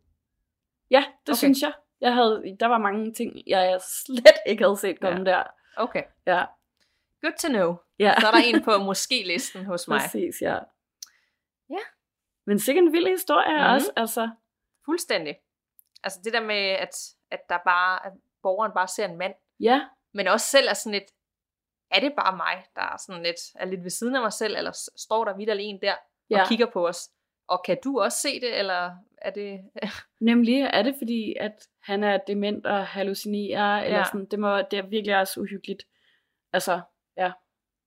[0.89, 1.37] Ja, det okay.
[1.37, 1.73] synes jeg.
[2.01, 5.23] Jeg havde, der var mange ting, jeg slet ikke havde set komme ja.
[5.23, 5.43] der.
[5.77, 6.03] Okay.
[6.25, 6.45] Ja.
[7.21, 7.75] Good to know.
[7.99, 8.15] Ja.
[8.19, 9.99] Så er der en på måske-listen hos mig.
[9.99, 10.59] Præcis, ja.
[11.69, 11.83] Ja.
[12.45, 13.73] Men sikkert en vild historie mm-hmm.
[13.73, 14.29] også, altså.
[14.85, 15.37] Fuldstændig.
[16.03, 16.95] Altså det der med, at,
[17.31, 18.11] at der bare, at
[18.43, 19.33] borgeren bare ser en mand.
[19.59, 19.87] Ja.
[20.13, 21.11] Men også selv er sådan lidt,
[21.91, 24.55] er det bare mig, der er sådan lidt, er lidt ved siden af mig selv,
[24.57, 25.95] eller står der vidt en der
[26.29, 26.41] ja.
[26.41, 27.09] og kigger på os?
[27.47, 29.61] Og kan du også se det, eller er det...
[30.29, 34.03] Nemlig, er det fordi, at han er dement og hallucinerer, eller ja.
[34.03, 35.83] sådan, det, må, det er virkelig også uhyggeligt.
[36.53, 36.81] Altså,
[37.17, 37.31] ja.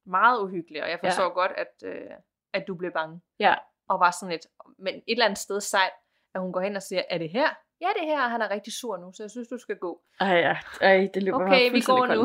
[0.06, 1.28] Meget uhyggeligt, og jeg forstår ja.
[1.28, 2.10] godt, at, øh,
[2.52, 3.20] at du blev bange.
[3.38, 3.54] Ja.
[3.88, 4.46] Og var sådan lidt,
[4.78, 5.92] men et eller andet sted sejt,
[6.34, 7.48] at hun går hen og siger, er det her?
[7.80, 10.02] Ja, det her, han er rigtig sur nu, så jeg synes, du skal gå.
[10.20, 10.56] Ej, ja.
[10.80, 12.22] Ej, det løber okay, vi går nu.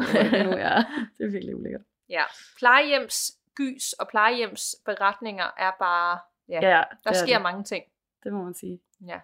[0.50, 0.76] nu ja.
[1.18, 1.82] Det er virkelig ulækkert.
[2.10, 2.24] Ja,
[2.58, 7.42] plejehjems gys og plejehjems beretninger er bare, ja, ja der sker det.
[7.42, 7.84] mange ting.
[8.24, 8.82] Det må man sige.
[9.06, 9.20] Ja.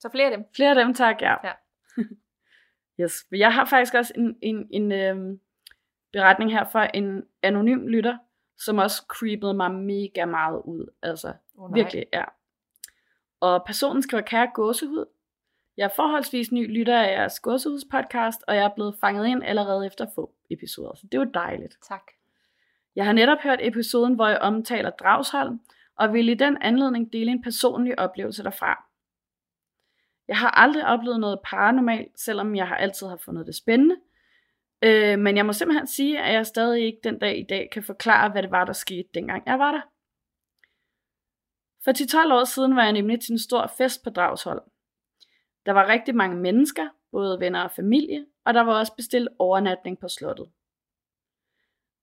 [0.00, 0.46] Så flere af dem.
[0.56, 1.34] Flere af dem, tak, ja.
[1.44, 1.52] ja.
[3.00, 3.26] yes.
[3.32, 5.40] Jeg har faktisk også en, en, en øhm,
[6.12, 8.18] beretning her fra en anonym lytter,
[8.58, 10.92] som også creepede mig mega meget ud.
[11.02, 12.24] Altså, oh, virkelig, ja.
[13.40, 15.06] Og personen skriver, kære gåsehud,
[15.76, 19.86] jeg er forholdsvis ny lytter af jeres gåsehudspodcast, og jeg er blevet fanget ind allerede
[19.86, 21.78] efter få episoder, så det var dejligt.
[21.88, 22.02] Tak.
[22.96, 25.60] Jeg har netop hørt episoden, hvor jeg omtaler Dragsholm,
[25.98, 28.84] og vil i den anledning dele en personlig oplevelse derfra.
[30.28, 33.96] Jeg har aldrig oplevet noget paranormalt, selvom jeg har altid har fundet det spændende.
[34.82, 37.82] Øh, men jeg må simpelthen sige, at jeg stadig ikke den dag i dag kan
[37.82, 39.80] forklare, hvad det var, der skete, dengang jeg var der.
[41.84, 41.92] For
[42.28, 44.62] 10-12 år siden var jeg nemlig til en stor fest på Dragshold.
[45.66, 49.98] Der var rigtig mange mennesker, både venner og familie, og der var også bestilt overnatning
[49.98, 50.48] på slottet.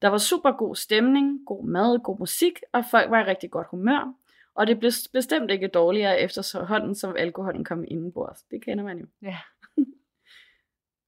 [0.01, 3.67] Der var super god stemning, god mad, god musik, og folk var i rigtig godt
[3.67, 4.13] humør.
[4.55, 8.43] Og det blev bestemt ikke dårligere efter hånden, som alkoholen kom indenbords.
[8.43, 9.05] Det kender man jo.
[9.21, 9.37] Ja.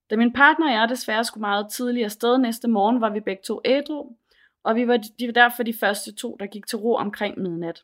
[0.10, 3.44] Da min partner og jeg desværre skulle meget tidligere sted næste morgen, var vi begge
[3.44, 4.16] to ædru,
[4.64, 7.84] og vi var, de var derfor de første to, der gik til ro omkring midnat.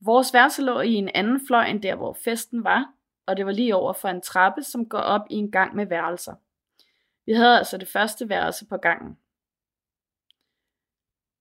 [0.00, 2.92] Vores værelse lå i en anden fløj end der, hvor festen var,
[3.26, 5.86] og det var lige over for en trappe, som går op i en gang med
[5.86, 6.34] værelser.
[7.26, 9.18] Vi havde altså det første værelse på gangen.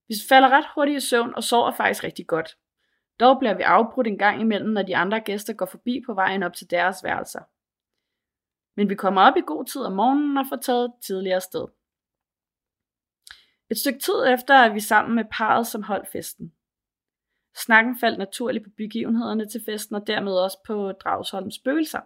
[0.07, 2.57] Vi falder ret hurtigt i søvn og sover faktisk rigtig godt.
[3.19, 6.43] Dog bliver vi afbrudt en gang imellem, når de andre gæster går forbi på vejen
[6.43, 7.41] op til deres værelser.
[8.75, 11.67] Men vi kommer op i god tid om morgenen og får taget tidligere sted.
[13.69, 16.53] Et stykke tid efter er vi sammen med parret, som holdt festen.
[17.55, 22.01] Snakken faldt naturligt på begivenhederne til festen og dermed også på Dragsholms spøgelser.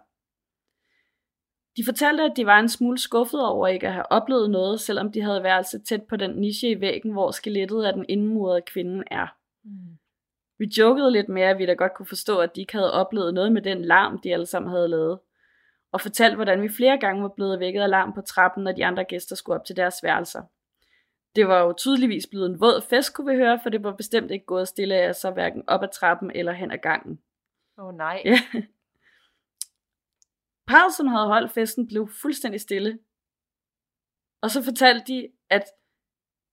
[1.76, 5.12] De fortalte, at de var en smule skuffet over ikke at have oplevet noget, selvom
[5.12, 8.62] de havde været så tæt på den niche i væggen, hvor skelettet af den indmurede
[8.62, 9.26] kvinde er.
[9.64, 9.98] Mm.
[10.58, 13.34] Vi jokede lidt med, at vi da godt kunne forstå, at de ikke havde oplevet
[13.34, 15.18] noget med den larm, de alle sammen havde lavet.
[15.92, 18.86] Og fortalte, hvordan vi flere gange var blevet vækket af larm på trappen, når de
[18.86, 20.42] andre gæster skulle op til deres værelser.
[21.36, 24.30] Det var jo tydeligvis blevet en våd fest, kunne vi høre, for det var bestemt
[24.30, 27.18] ikke gået stille af sig, hverken op ad trappen eller hen ad gangen.
[27.78, 28.22] Åh oh, nej.
[28.24, 28.38] Ja.
[30.66, 32.98] Parret, som havde holdt festen, blev fuldstændig stille.
[34.42, 35.64] Og så fortalte de, at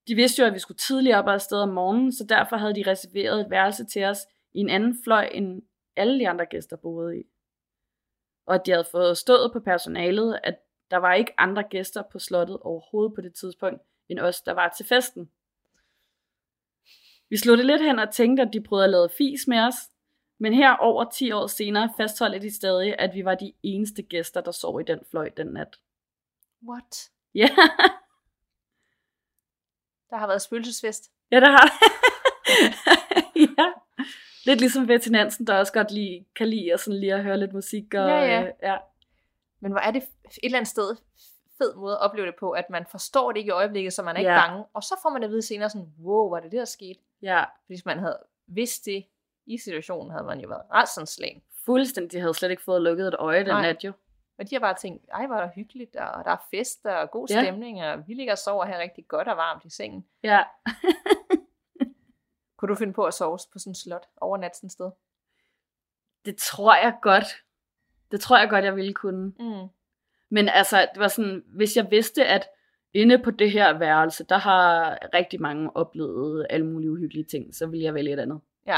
[0.08, 2.76] de vidste jo, at vi skulle tidligere op ad sted om morgenen, så derfor havde
[2.76, 4.19] de reserveret et værelse til os
[4.54, 5.62] i en anden fløj, end
[5.95, 7.24] alle de andre gæster boede i.
[8.45, 10.60] Og at de havde fået stået på personalet, at
[10.91, 14.74] der var ikke andre gæster på slottet overhovedet på det tidspunkt, end os, der var
[14.78, 15.32] til festen.
[17.30, 19.76] Vi slog det lidt hen og tænkte, at de prøvede at lave fis med os,
[20.39, 24.41] men her over 10 år senere fastholdt de stadig, at vi var de eneste gæster,
[24.41, 25.80] der sov i den fløj den nat.
[26.69, 27.10] What?
[27.36, 27.49] Ja.
[30.10, 31.12] Der har været spøgelsesfest.
[31.32, 31.69] Ja, der har
[33.58, 33.65] ja.
[34.45, 37.38] Lidt ligesom Betty Nansen, der også godt lige, kan lide at, sådan lige at høre
[37.39, 37.93] lidt musik.
[37.93, 38.41] Og, Ja, ja.
[38.47, 38.78] øh, ja.
[39.60, 40.95] Men hvor er det et eller andet sted
[41.58, 44.15] fed måde at opleve det på, at man forstår det ikke i øjeblikket, så man
[44.15, 44.47] er ikke Ja.
[44.47, 44.65] bange.
[44.73, 46.99] Og så får man at vide senere sådan, wow, var det det, der skete?
[47.21, 47.43] ja.
[47.67, 49.06] Hvis man havde vidst det
[49.50, 51.42] i situationen, havde man jo været ret sådan slagen.
[51.66, 52.12] Fuldstændig.
[52.12, 53.92] De havde slet ikke fået lukket et øje den nat jo.
[54.38, 57.12] Og de har bare tænkt, ej, hvor er der hyggeligt, og der er fest, og
[57.12, 57.42] god Ja.
[57.44, 60.06] stemning, og vi ligger og sover her rigtig godt og varmt i sengen.
[60.24, 60.44] Ja.
[62.58, 64.92] Kunne du finde på at sove på sådan et slot overnat sådan et sted?
[66.26, 67.26] Det tror jeg godt.
[68.12, 69.34] Det tror jeg godt, jeg ville kunne.
[69.40, 69.68] Mm.
[70.30, 72.48] Men altså, det var sådan, hvis jeg vidste, at
[72.94, 77.68] inde på det her værelse, der har rigtig mange oplevet alle mulige uhyggelige ting, så
[77.68, 78.42] ville jeg vælge et andet.
[78.68, 78.78] Ja.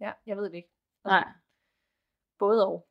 [0.00, 0.68] Ja, jeg ved det ikke.
[1.04, 1.24] Nej.
[2.38, 2.86] Både og.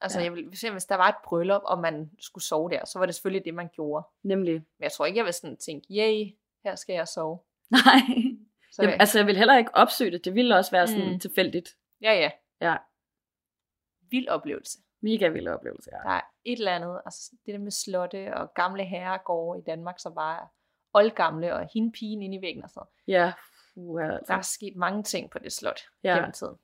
[0.00, 0.24] Altså, Ja.
[0.24, 3.06] jeg vil, hvis, hvis der var et bryllup, og man skulle sove der, så var
[3.06, 4.06] det selvfølgelig det, man gjorde.
[4.22, 4.54] Nemlig.
[4.54, 7.38] Men jeg tror ikke, jeg vil sådan tænke, yay, her skal jeg sove.
[7.70, 8.00] Nej.
[8.72, 10.24] Så Jamen, altså, jeg vil heller ikke opsøge det.
[10.24, 11.18] Det ville også være sådan Mm.
[11.20, 11.68] tilfældigt.
[12.00, 12.30] ja, ja.
[12.60, 12.76] Ja.
[14.10, 14.78] Vild oplevelse.
[15.00, 15.98] Mega vild oplevelse, ja.
[16.08, 19.98] Der er et eller andet, altså det der med slotte og gamle herregårde i Danmark,
[19.98, 20.46] som bare er
[20.94, 22.88] oldgamle, og hende pigen inde i væggen og sådan.
[23.06, 23.32] Ja.
[23.74, 24.32] Uh, altså.
[24.32, 26.08] Der er sket mange ting på det slot Ja.
[26.10, 26.14] ja.
[26.16, 26.58] gennem tiden.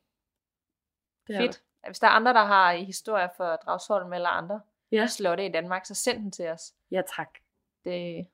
[1.27, 1.63] det er Fedt.
[1.87, 4.61] Hvis der er andre, der har historier for Dragsholm eller andre.
[4.93, 5.07] Ja.
[5.07, 6.75] slotte i Danmark, så send den til os.
[6.91, 7.39] ja, tak.
[7.85, 8.27] Det,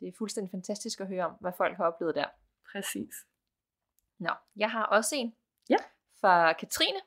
[0.00, 2.26] det er fuldstændig fantastisk at høre om, hvad folk har oplevet der.
[2.72, 3.14] Præcis.
[4.18, 5.34] Nå, jeg har også en.
[5.70, 5.76] Ja.
[6.20, 6.98] Fra Katrine.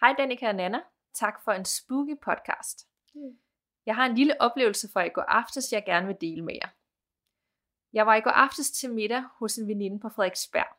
[0.00, 0.80] Hej Danika og Nana.
[1.14, 2.88] Tak for en spooky podcast.
[3.14, 3.38] Mm.
[3.86, 6.68] Jeg har en lille oplevelse fra i går aftes, jeg gerne vil dele med jer.
[7.92, 10.76] Jeg var i går aftes til middag hos en veninde på Frederiksberg.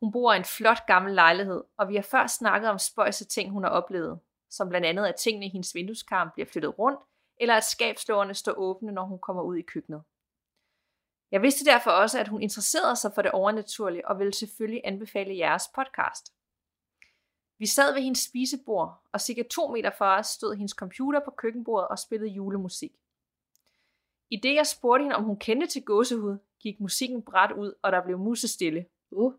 [0.00, 3.50] Hun bor i en flot gammel lejlighed, og vi har før snakket om spøjse ting,
[3.50, 4.20] hun har oplevet,
[4.50, 7.00] som blandt andet, at tingene i hendes vindueskarm bliver flyttet rundt,
[7.36, 10.02] eller at skabslårene står åbne, når hun kommer ud i køkkenet.
[11.30, 15.38] Jeg vidste derfor også, at hun interesserede sig for det overnaturlige, og ville selvfølgelig anbefale
[15.38, 16.32] jeres podcast.
[17.58, 21.30] Vi sad ved hendes spisebord, og cirka to meter fra os stod hendes computer på
[21.30, 22.92] køkkenbordet og spillede julemusik.
[24.32, 27.92] I det jeg spurgte hende, om hun kendte til gåsehud, gik musikken bræt ud, og
[27.92, 28.86] der blev musestille.
[29.10, 29.34] Uh.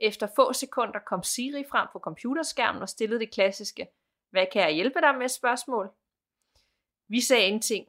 [0.00, 3.88] Efter få sekunder kom Siri frem på computerskærmen og stillede det klassiske,
[4.30, 5.90] hvad kan jeg hjælpe dig med spørgsmål?
[7.08, 7.88] Vi sagde ingenting,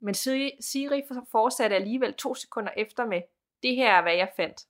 [0.00, 3.22] men Siri, fortsatte alligevel to sekunder efter med,
[3.62, 4.66] det her er hvad jeg fandt.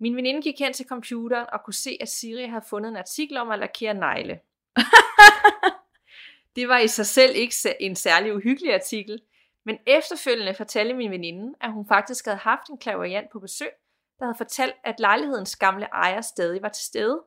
[0.00, 3.36] Min veninde gik hen til computeren og kunne se, at Siri havde fundet en artikel
[3.36, 4.40] om at lakere negle.
[6.56, 9.22] Det var i sig selv ikke en særlig uhyggelig artikel,
[9.66, 13.70] men efterfølgende fortalte min veninde, at hun faktisk havde haft en klaverjant på besøg,
[14.18, 17.24] der havde fortalt, at lejlighedens gamle ejer stadig var til stede.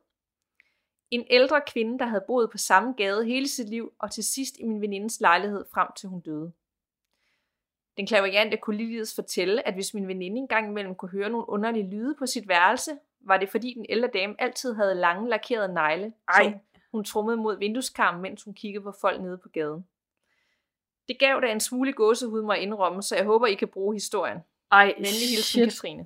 [1.12, 4.56] En ældre kvinde, der havde boet på samme gade hele sit liv, og til sidst
[4.60, 6.52] i min venindes lejlighed frem til hun døde.
[7.97, 11.89] Den klaverjante kunne ligeledes fortælle, at hvis min veninde engang imellem kunne høre nogle underlige
[11.89, 16.13] lyde på sit værelse, var det fordi den ældre dame altid havde lange lakerede negle,
[16.28, 16.43] Ej.
[16.43, 16.54] som
[16.91, 19.86] hun trummede mod vindueskarmen, mens hun kiggede på folk nede på gaden.
[21.10, 24.38] Det gav da en smule gåsehud mig indrømme, så jeg håber, I kan bruge historien.
[24.72, 25.63] Ej, Venlig hilsen.
[25.63, 26.06] Katrine.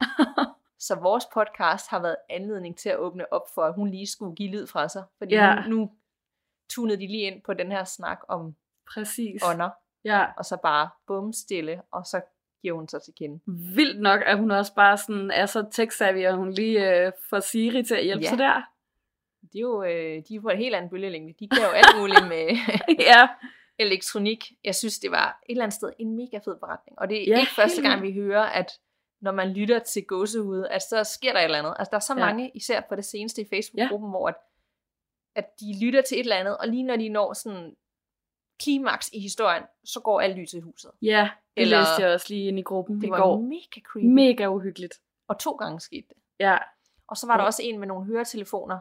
[0.88, 4.36] Så vores podcast har været anledning til at åbne op for, at hun lige skulle
[4.36, 5.04] give lyd fra sig.
[5.18, 5.54] Fordi Ja.
[5.68, 5.90] nu, nu
[6.70, 8.54] tunede de lige ind på den her snak om
[8.94, 9.42] Præcis.
[9.52, 9.70] ånder,
[10.04, 10.26] Ja.
[10.36, 12.20] og så bare bum stille, og så
[12.62, 13.40] giver hun sig til kende.
[13.74, 17.40] Vildt nok, at hun også bare sådan er så tech-savvy, og hun lige øh, får
[17.40, 18.28] Siri til at hjælpe Ja.
[18.28, 18.62] sig der.
[19.52, 21.34] De er jo øh, de er på et helt andet bølgelængde.
[21.40, 22.46] De kan jo alt muligt med
[23.10, 23.28] ja.
[23.78, 24.52] Elektronik.
[24.64, 26.98] Jeg synes, det var et eller andet sted en mega fed beretning.
[26.98, 28.72] Og det er Ja, ikke første gang, vi hører, at
[29.20, 31.74] når man lytter til gåsehud, at så sker der et eller andet.
[31.78, 32.26] Altså, der er så Ja.
[32.26, 34.10] mange, især på det seneste i Facebook-gruppen, ja.
[34.10, 34.34] hvor at,
[35.34, 37.76] at de lytter til et eller andet, og lige når de når sådan
[38.62, 40.90] klimaks i historien, så går alt lys i huset.
[41.02, 43.40] Ja, det Eller- læste jeg også lige ind i gruppen Det i var går.
[43.40, 44.06] mega creepy.
[44.06, 44.94] Mega uhyggeligt.
[45.28, 46.16] og to gange skete det.
[46.40, 46.58] Ja.
[47.08, 47.46] Og så var der Ja.
[47.46, 48.78] også en med nogle høretelefoner,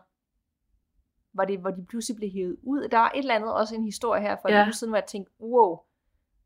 [1.31, 2.87] hvor, det, hvor de pludselig blev hævet ud.
[2.87, 4.61] Der var et eller andet, også en historie her for Ja.
[4.61, 5.79] en uge siden, hvor jeg tænkte, wow,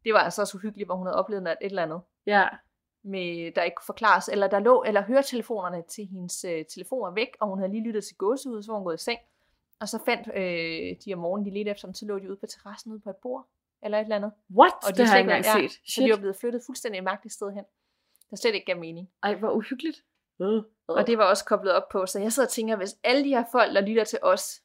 [0.04, 2.48] det var altså så uhyggeligt, hvor hun havde oplevet et eller andet, Ja.
[3.04, 7.12] med, der ikke kunne forklares, eller der lå, eller høretelefonerne til hendes øh, telefon var
[7.12, 9.20] væk, og hun havde lige lyttet til gåsehud, så var hun gået i seng,
[9.80, 12.38] og så fandt øh, de om morgenen, de ledte efter dem, så lå de ude
[12.38, 13.48] på terrassen ude på et bord,
[13.84, 14.32] eller et eller andet.
[14.58, 14.74] What?
[14.88, 15.72] Og de det har jeg ikke engang ja, set.
[15.94, 16.20] Så de var Shit.
[16.20, 17.64] blevet flyttet fuldstændig mærkeligt sted hen,
[18.30, 19.10] der slet ikke gav mening.
[19.24, 20.04] Ej, hvor uhyggeligt.
[20.42, 20.64] Øh.
[20.88, 23.30] Og det var også koblet op på, så jeg sidder og tænker, hvis alle de
[23.30, 24.62] her folk, der lytter til os,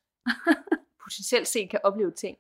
[1.03, 2.39] potentielt set kan opleve ting,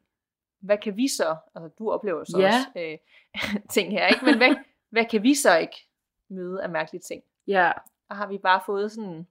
[0.60, 2.46] hvad kan vi så, altså du oplever jo så Ja.
[2.46, 2.98] også øh,
[3.74, 4.24] ting her, ikke?
[4.24, 4.54] men hvad,
[4.90, 5.88] hvad kan vi så ikke
[6.28, 7.22] møde af mærkelige ting?
[7.46, 7.72] Ja.
[8.08, 9.26] Og har vi bare fået sådan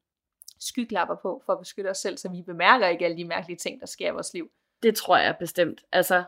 [0.59, 3.79] skyklapper på, for at beskytte os selv, så vi bemærker ikke alle de mærkelige ting,
[3.79, 4.51] der sker i vores liv.
[4.83, 5.83] Det tror jeg bestemt.
[5.91, 6.23] Altså,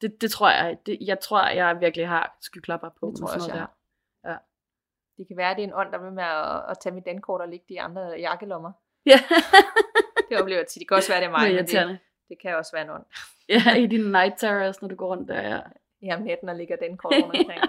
[0.00, 0.78] det, det tror jeg.
[0.86, 3.06] Det, jeg tror, jeg virkelig har skyklapper på.
[3.10, 3.68] Det tror jeg også, jeg noget
[4.24, 4.42] har.
[5.16, 7.06] Det kan være, at det er en ånd, der vil med at, at tage mit
[7.06, 8.72] dankort og lægge de andre jakkelommer.
[9.06, 9.20] Ja,
[10.30, 10.80] Det oplever jeg tit.
[10.80, 12.90] Det kan også være, det er mig, det er det, det kan også være en
[12.90, 13.04] ånd.
[13.48, 15.60] Ja, i dine night terrors, når du går rundt der, ja.
[16.00, 17.60] I om natten og ligger den kort rundt omkring.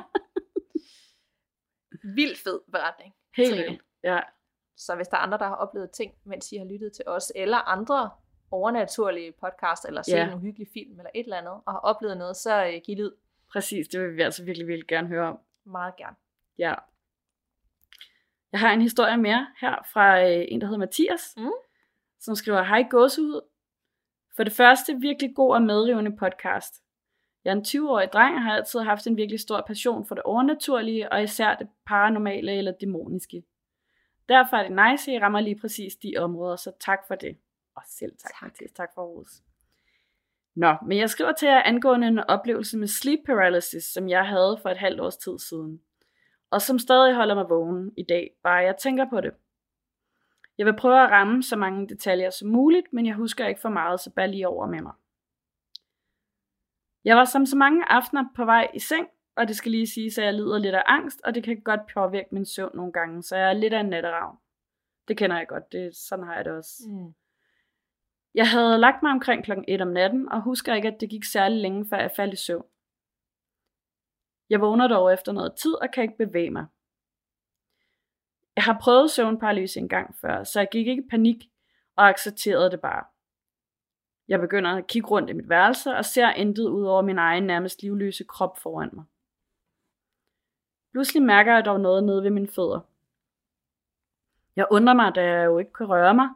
[2.17, 3.13] Vildt fed beretning.
[3.38, 3.82] Helt vildt.
[4.04, 4.19] Ja.
[4.78, 7.32] Så hvis der er andre, der har oplevet ting, mens I har lyttet til os,
[7.36, 8.10] eller andre
[8.52, 10.28] overnaturlige podcast, eller set Ja.
[10.28, 13.12] en uhyggelig film, eller et eller andet, og har oplevet noget, så uh, giv lyd
[13.52, 15.39] Præcis, det vil vi altså virkelig, virkelig gerne høre om.
[15.65, 16.15] meget gerne.
[16.58, 16.74] Ja.
[18.52, 21.52] Jeg har en historie mere her fra øh, en, der hedder Mathias, Mm.
[22.21, 23.41] Som skriver, Hej gåsehud.
[24.36, 26.75] For det første, virkelig god og medrivende podcast.
[27.45, 30.23] Jeg er en 20-årig dreng og har altid haft en virkelig stor passion for det
[30.23, 33.43] overnaturlige, og især det paranormale eller dæmoniske.
[34.29, 37.38] Derfor er det nice, at I rammer lige præcis de områder, så tak for det.
[37.75, 38.41] Og selv tak, tak.
[38.41, 38.71] Mathias.
[38.71, 39.31] Tak for Aarhus.
[40.55, 44.60] Nå, men jeg skriver til jer angående en oplevelse med sleep paralysis, som jeg havde
[44.62, 45.81] for et halvt års tid siden
[46.51, 49.31] og som stadig holder mig vågen i dag, bare jeg tænker på det.
[50.58, 53.70] Jeg vil prøve at ramme så mange detaljer som muligt, men jeg husker ikke for
[53.70, 54.94] meget, så bare lige over med mig.
[57.06, 60.08] Jeg var som så mange aftener på vej i seng, og det skal lige sige,
[60.08, 63.24] at jeg lider lidt af angst, og det kan godt påvirke min søvn nogle gange,
[63.24, 64.38] så jeg er lidt af en natteravn.
[65.08, 66.84] Det kender jeg godt, det, sådan har jeg det også.
[66.88, 67.14] Mm.
[68.34, 71.24] Jeg havde lagt mig omkring klokken 1 om natten, og husker ikke, at det gik
[71.24, 72.66] særlig længe, før jeg faldt i søvn.
[74.50, 76.66] Jeg vågner dog efter noget tid og kan ikke bevæge mig.
[78.56, 81.50] Jeg har prøvet søvnparalyse en gang før, så jeg gik ikke i panik
[81.96, 83.04] og accepterede det bare.
[84.28, 87.44] Jeg begynder at kigge rundt i mit værelse og ser intet ud over min egen
[87.44, 89.06] nærmest livløse krop foran mig.
[90.92, 92.80] Pludselig mærker jeg dog noget nede ved mine fødder.
[94.56, 96.30] Jeg undrer mig, da jeg jo ikke kan røre mig,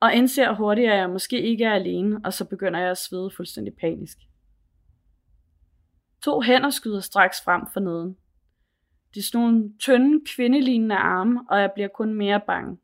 [0.00, 3.30] og indser hurtigt, at jeg måske ikke er alene, og så begynder jeg at svede
[3.30, 4.18] fuldstændig panisk.
[6.24, 8.16] To hænder skyder straks frem for neden.
[9.14, 12.78] Det er sådan nogle tynde, kvindelignende arme, og jeg bliver kun mere bange.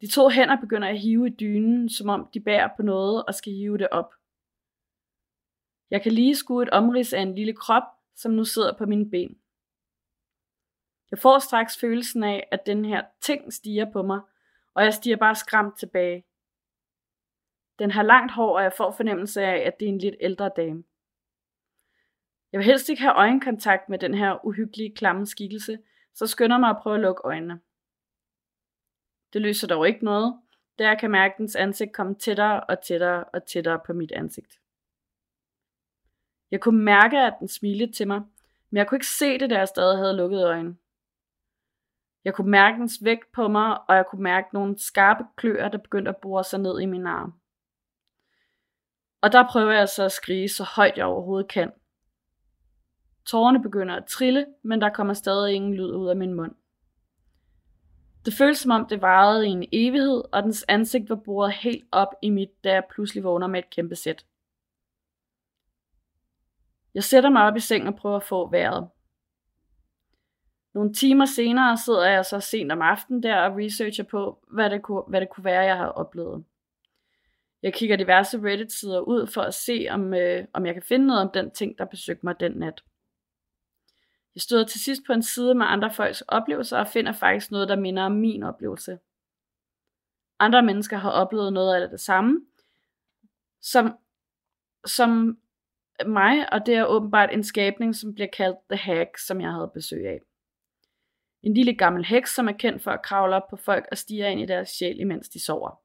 [0.00, 3.34] De to hænder begynder at hive i dynen, som om de bærer på noget og
[3.34, 4.14] skal hive det op.
[5.90, 7.82] Jeg kan lige skue et omrids af en lille krop,
[8.14, 9.38] som nu sidder på mine ben.
[11.10, 14.20] Jeg får straks følelsen af, at den her ting stiger på mig,
[14.74, 16.24] og jeg stiger bare skræmt tilbage.
[17.78, 20.50] Den har langt hår, og jeg får fornemmelse af, at det er en lidt ældre
[20.56, 20.84] dame.
[22.52, 25.78] Jeg vil helst ikke have øjenkontakt med den her uhyggelige, klamme skikkelse,
[26.14, 27.60] så skynder mig at prøve at lukke øjnene.
[29.32, 30.40] Det løser dog ikke noget,
[30.78, 34.60] da jeg kan mærke dens ansigt komme tættere og tættere og tættere på mit ansigt.
[36.50, 38.22] Jeg kunne mærke, at den smilede til mig,
[38.70, 40.76] men jeg kunne ikke se det, da jeg stadig havde lukket øjnene.
[42.24, 45.78] Jeg kunne mærke dens vægt på mig, og jeg kunne mærke nogle skarpe kløer, der
[45.78, 47.34] begyndte at bore sig ned i min arm.
[49.20, 51.72] Og der prøver jeg så at skrige så højt jeg overhovedet kan.
[53.28, 56.54] Tårerne begynder at trille, men der kommer stadig ingen lyd ud af min mund.
[58.24, 61.84] Det føles som om det varede i en evighed, og dens ansigt var boret helt
[61.92, 64.24] op i mit, da jeg pludselig vågner med et kæmpe sæt.
[66.94, 68.88] Jeg sætter mig op i sengen og prøver at få vejret.
[70.74, 74.82] Nogle timer senere sidder jeg så sent om aftenen der og researcher på, hvad det
[74.82, 76.44] kunne, hvad det kunne være, jeg har oplevet.
[77.62, 81.22] Jeg kigger diverse Reddit-sider ud for at se, om, øh, om jeg kan finde noget
[81.22, 82.82] om den ting, der besøgte mig den nat.
[84.38, 87.68] Jeg støder til sidst på en side med andre folks oplevelser og finder faktisk noget,
[87.68, 88.98] der minder om min oplevelse.
[90.38, 92.46] Andre mennesker har oplevet noget af det samme,
[93.60, 93.98] som,
[94.86, 95.38] som
[96.06, 99.70] mig, og det er åbenbart en skabning, som bliver kaldt The Hag, som jeg havde
[99.74, 100.20] besøg af.
[101.42, 104.32] En lille gammel heks, som er kendt for at kravle op på folk og stige
[104.32, 105.82] ind i deres sjæl, imens de sover.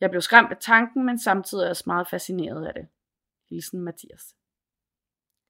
[0.00, 2.88] Jeg blev skræmt af tanken, men samtidig også meget fascineret af det.
[3.48, 4.36] Hilsen Mathias.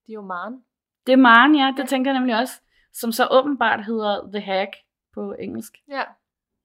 [0.06, 0.64] Det er jo Maren.
[1.06, 2.60] Det er Maren, ja, det tænker jeg nemlig også,
[2.92, 4.68] som så åbenbart hedder The Hag
[5.12, 5.72] på engelsk.
[5.88, 6.04] Ja,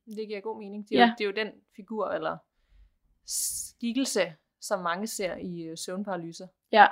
[0.06, 0.90] det giver god mening.
[0.90, 1.06] Det er, ja.
[1.06, 1.10] Ja.
[1.10, 2.38] jo, det er jo den figur eller
[3.26, 6.48] skikkelse, som mange ser i øh, søvnparalyser.
[6.72, 6.88] Ja,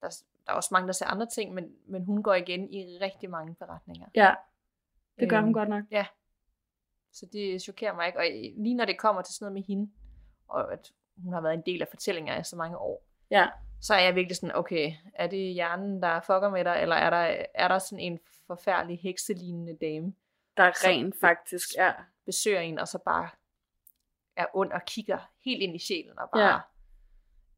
[0.00, 2.72] Der, er- der er også mange, der ser andre ting, men, men hun går igen
[2.74, 4.06] i rigtig mange beretninger.
[4.14, 4.34] ja,
[5.20, 5.84] det gør Øhm, hun godt nok.
[7.12, 8.18] Så det chokerer mig ikke.
[8.18, 9.90] Og øh, lige når det kommer til sådan noget med hende,
[10.48, 13.48] og at hun har været en del af fortællinger i så mange år, Ja,
[13.80, 17.10] så er jeg virkelig sådan, okay, er det hjernen, der fucker med dig, eller er
[17.10, 20.14] der, er der sådan en forfærdelig hekselignende dame,
[20.56, 21.92] der er rent faktisk, ja.
[22.26, 23.28] besøger en, og så bare
[24.36, 26.48] er ond og kigger helt ind i sjælen, og bare Ja.
[26.52, 26.60] ja.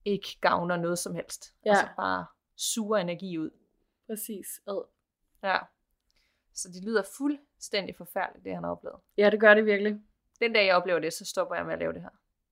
[0.05, 1.55] ikke gavner noget som helst.
[1.65, 1.71] Ja.
[1.71, 2.27] Og så bare
[2.57, 3.51] suger energi ud.
[4.07, 4.47] Præcis.
[4.69, 4.85] Ad.
[5.43, 5.59] Ja.
[6.55, 8.97] Så det lyder fuldstændig forfærdeligt, det han har oplevet.
[9.17, 10.01] Ja, det gør det virkelig.
[10.41, 12.11] Den dag jeg oplever det, så stopper jeg med at lave det her.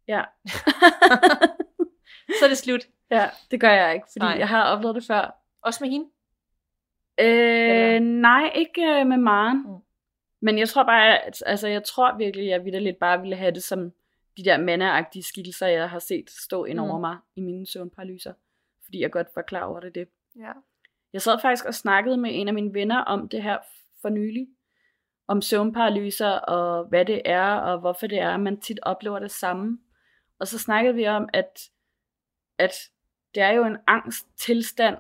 [0.09, 0.25] Ja.
[2.39, 2.89] Så er det slut.
[3.11, 4.37] Ja, det gør jeg ikke, fordi Nej.
[4.39, 5.43] jeg har oplevet det før.
[5.63, 6.07] Også med hende.
[7.21, 9.63] Øh, nej, ikke øh, med Maren.
[9.63, 9.71] Mm.
[9.73, 9.79] Mm.
[10.41, 13.51] Men jeg tror bare, at, altså jeg tror virkelig, at jeg lidt bare ville have
[13.51, 13.93] det som
[14.37, 17.01] de der mandeagtige skikkelser, jeg har set stå ind over Mm.
[17.01, 18.33] mig i mine søvnparalyser.
[18.85, 19.95] Fordi jeg godt var klar over det.
[19.95, 20.09] det.
[20.39, 20.53] Ja.
[21.13, 23.59] Jeg sad faktisk og snakkede med en af mine venner om det her
[24.03, 24.49] for nylig.
[25.29, 29.31] Om søvnparalyser og hvad det er, og hvorfor det er, at man tit oplever det
[29.31, 29.79] samme.
[30.39, 31.61] Og så snakkede vi om, at,
[32.59, 32.73] at
[33.37, 34.97] det er jo en angsttilstand,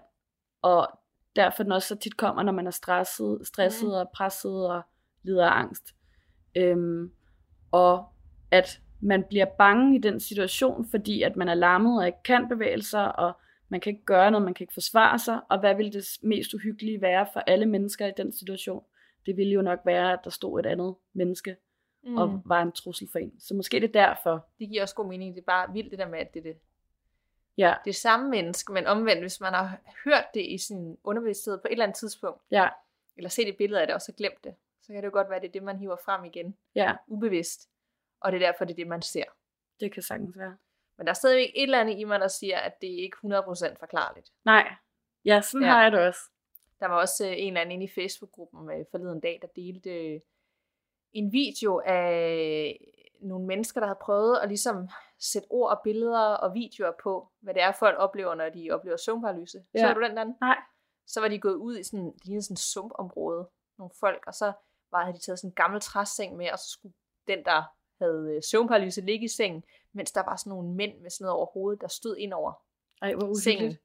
[0.62, 0.88] og
[1.37, 3.94] derfor den også så tit kommer, når man er stresset, stresset Mm.
[3.94, 4.83] og presset og
[5.22, 5.85] lider af angst.
[6.57, 7.12] Øhm,
[7.72, 8.07] og
[8.51, 12.49] at man bliver bange i den situation, fordi at man er lammet og ikke kan
[12.49, 13.33] bevæge sig, og
[13.68, 16.55] man kan ikke gøre noget, man kan ikke forsvare sig, og hvad vil det mest
[16.55, 18.83] uhyggelige være for alle mennesker i den situation?
[19.27, 21.57] Det ville jo nok være, at der stod et andet menneske
[22.05, 22.16] Mm.
[22.16, 23.40] og var en trussel for en.
[23.40, 24.46] Så måske det er derfor.
[24.59, 25.35] Det giver også god mening.
[25.35, 26.57] Det er bare vildt det der med, at det er det,
[27.57, 31.59] Ja, det er samme menneske, men omvendt, hvis man har hørt det i sin underbevidsthed
[31.59, 32.69] på et eller andet tidspunkt, ja,
[33.16, 35.29] eller set et billede af det, og så glemt det, så kan det jo godt
[35.29, 37.69] være, at det er det, man hiver frem igen, ja, ubevidst.
[38.21, 39.25] Og det er derfor, det er det, man ser.
[39.81, 40.57] det kan sagtens være.
[40.99, 43.42] Men der er stadigvæk et eller andet i mig, der siger, at det ikke er
[43.73, 44.31] 100% forklarligt.
[44.45, 44.75] Nej,
[45.25, 45.73] ja, sådan Ja.
[45.73, 46.21] har jeg det også.
[46.81, 49.90] Der var også øh, en eller anden inde i Facebook-gruppen øh, forleden dag, der delte
[49.90, 50.21] øh,
[51.12, 52.79] en video af
[53.21, 54.88] nogle mennesker, der havde prøvet at ligesom
[55.20, 58.96] sætte ord og billeder og videoer på, hvad det er, folk oplever, når de oplever
[58.96, 59.64] søvnparalyse.
[59.74, 59.81] Ja.
[59.81, 60.24] Så du den der?
[60.40, 60.57] Nej.
[61.07, 63.48] Så var de gået ud i sådan, det lignede sådan et sumpområde,
[63.79, 64.52] nogle folk, og så
[64.90, 66.94] var, havde de taget sådan en gammel træseng med, og så skulle
[67.29, 67.62] den, der
[68.05, 71.37] havde øh, søvnparalyse, ligge i sengen, mens der var sådan nogle mænd med sådan noget
[71.37, 72.52] over hovedet, der stod ind over
[73.02, 73.76] Ej, hvor sengen.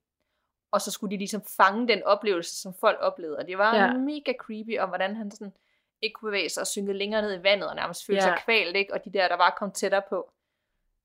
[0.71, 3.37] Og så skulle de ligesom fange den oplevelse, som folk oplevede.
[3.37, 3.93] Og det var ja.
[3.93, 5.53] Mega creepy, om hvordan han sådan
[6.01, 8.29] ikke kunne bevæge sig og synke længere ned i vandet, og nærmest følte Ja.
[8.29, 8.93] sig kvalt, ikke?
[8.93, 10.31] Og de der, der var kom tættere på.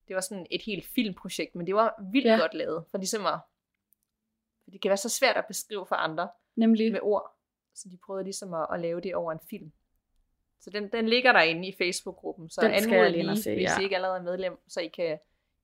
[0.09, 2.37] Det var sådan et helt filmprojekt, men det var vildt ja.
[2.37, 2.85] Godt lavet.
[2.91, 3.39] For ligesom at,
[4.65, 6.93] for det kan være så svært at beskrive for andre Nemlig.
[6.93, 7.37] med ord.
[7.75, 9.73] Så de prøvede ligesom at, at lave det over en film.
[10.61, 12.51] Så den, den ligger derinde i Facebook-gruppen.
[12.51, 13.81] Så Den skal anmod jeg lige se, hvis ja.
[13.81, 15.19] I ikke allerede er medlem, så I kan,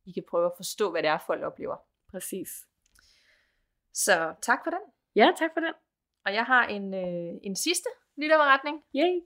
[0.04, 1.76] I kan prøve at forstå, hvad det er, folk oplever.
[2.10, 2.48] Præcis.
[3.92, 4.80] Så tak for den.
[5.16, 5.72] Ja, tak for den.
[6.24, 9.20] Og jeg har en, øh, en sidste lytterberetning Yay.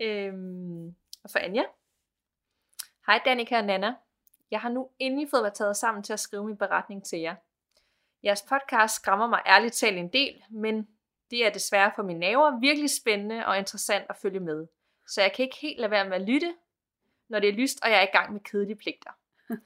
[0.00, 0.96] øhm,
[1.32, 1.62] for Anja.
[3.06, 3.94] Hej Danika og Nana.
[4.50, 7.34] Jeg har nu endelig fået mig taget sammen til at skrive min beretning til jer.
[8.24, 10.88] Jeres podcast skræmmer mig ærligt talt en del, men
[11.30, 14.66] det er desværre for mine naver virkelig spændende og interessant at følge med.
[15.06, 16.54] Så jeg kan ikke helt lade være med at lytte,
[17.28, 19.10] når det er lyst, og jeg er i gang med kedelige pligter.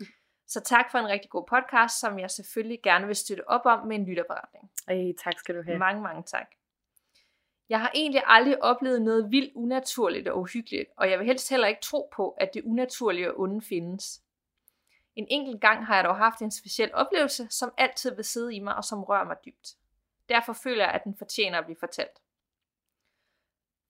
[0.46, 3.86] Så tak for en rigtig god podcast, som jeg selvfølgelig gerne vil støtte op om
[3.86, 4.70] med en lytterberetning.
[4.88, 5.78] Ej, tak skal du have.
[5.78, 6.46] Mange, mange tak.
[7.68, 11.66] Jeg har egentlig aldrig oplevet noget vildt unaturligt og uhyggeligt, og jeg vil helst heller
[11.66, 14.21] ikke tro på, at det unaturlige og onde findes.
[15.14, 18.58] En enkelt gang har jeg dog haft en speciel oplevelse, som altid vil sidde i
[18.58, 19.76] mig og som rører mig dybt.
[20.28, 22.22] Derfor føler jeg, at den fortjener at blive fortalt.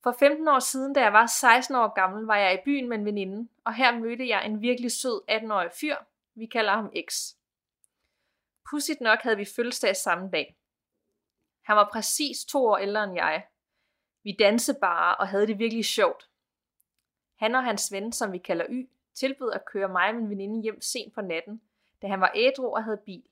[0.03, 2.99] For 15 år siden, da jeg var 16 år gammel, var jeg i byen med
[2.99, 5.97] en veninde, og her mødte jeg en virkelig sød 18-årig fyr.
[6.35, 7.35] Vi kalder ham X.
[8.71, 10.57] Pudsigt nok havde vi fødselsdag samme dag.
[11.63, 13.47] Han var præcis to år ældre end jeg.
[14.23, 16.29] Vi dansede bare og havde det virkelig sjovt.
[17.39, 20.62] Han og hans ven, som vi kalder Y, tilbød at køre mig og min veninde
[20.62, 21.62] hjem sent på natten,
[22.03, 23.22] da han var ædru og havde bil.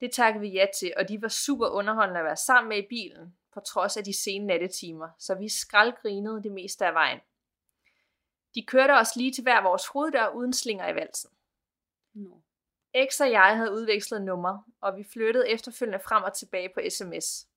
[0.00, 2.86] Det takkede vi ja til, og de var super underholdende at være sammen med i
[2.88, 7.20] bilen, på trods af de sene nattetimer, så vi skraldgrinede det meste af vejen.
[8.54, 11.30] De kørte os lige til hver vores hoveddør uden slinger i valsen.
[12.12, 12.40] Nå.
[13.10, 17.48] X og jeg havde udvekslet nummer, og vi flyttede efterfølgende frem og tilbage på sms.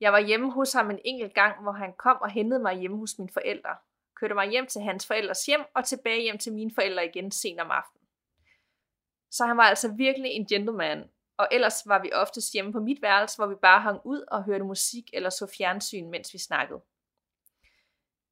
[0.00, 2.98] Jeg var hjemme hos ham en enkelt gang, hvor han kom og hentede mig hjemme
[2.98, 3.76] hos mine forældre,
[4.20, 7.60] kørte mig hjem til hans forældres hjem og tilbage hjem til mine forældre igen sent
[7.60, 8.06] om aftenen.
[9.30, 13.02] Så han var altså virkelig en gentleman, og ellers var vi oftest hjemme på mit
[13.02, 16.80] værelse, hvor vi bare hang ud og hørte musik eller så fjernsyn, mens vi snakkede.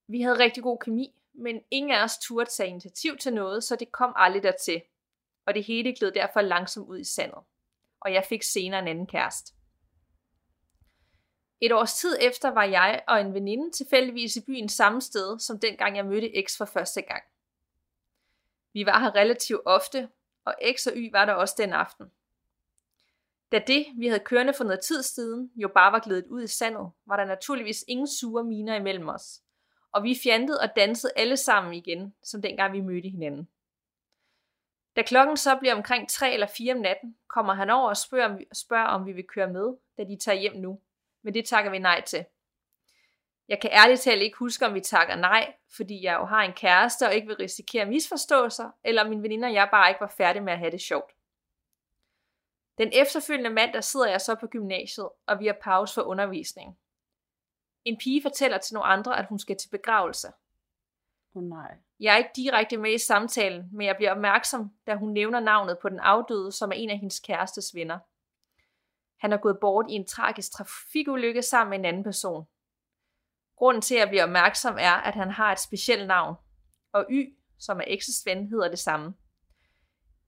[0.09, 3.77] Vi havde rigtig god kemi, men ingen af os turde tage initiativ til noget, så
[3.77, 4.83] det kom aldrig dertil
[5.47, 7.39] og det hele gled derfor langsomt ud i sandet.
[8.01, 9.56] Og jeg fik senere en anden kæreste.
[11.61, 15.59] Et års tid efter var jeg og en veninde tilfældigvis i byen samme sted, som
[15.59, 17.23] dengang jeg mødte X for første gang.
[18.73, 20.09] Vi var her relativt ofte,
[20.45, 22.11] og X og Y var der også den aften.
[23.53, 26.47] Da det, vi havde kørende for noget tid siden, jo bare var glædet ud i
[26.47, 29.43] sandet, var der naturligvis ingen sure miner imellem os.
[29.93, 33.49] Og vi fjantede og dansede alle sammen igen, som dengang vi mødte hinanden.
[34.97, 38.29] Da klokken så bliver omkring 3 eller 4 om natten, kommer han over og spørger,
[38.29, 40.81] om vi, spørger, om vi vil køre med, da de tager hjem nu.
[41.27, 42.25] Men det takker vi nej til.
[43.49, 46.53] Jeg kan ærligt talt ikke huske, om vi takker nej, fordi jeg jo har en
[46.53, 50.15] kæreste og ikke vil risikere misforståelser, eller om min veninde og jeg bare ikke var
[50.17, 51.13] færdige med at have det sjovt.
[52.79, 56.79] Den efterfølgende mandag sidder jeg så på gymnasiet, og vi har pause for undervisning.
[57.85, 60.29] En pige fortæller til nogle andre, at hun skal til begravelse.
[61.35, 61.77] Oh, nej.
[62.01, 65.79] Jeg er ikke direkte med i samtalen, men jeg bliver opmærksom, da hun nævner navnet
[65.79, 67.99] på den afdøde, som er en af hendes kærestes venner.
[69.17, 72.47] Han er gået bort i en tragisk trafikulykke sammen med en anden person.
[73.57, 76.37] Grunden til, at blive opmærksom, er, at han har et specielt navn,
[76.93, 79.15] og Y, som er X's ven, hedder det samme.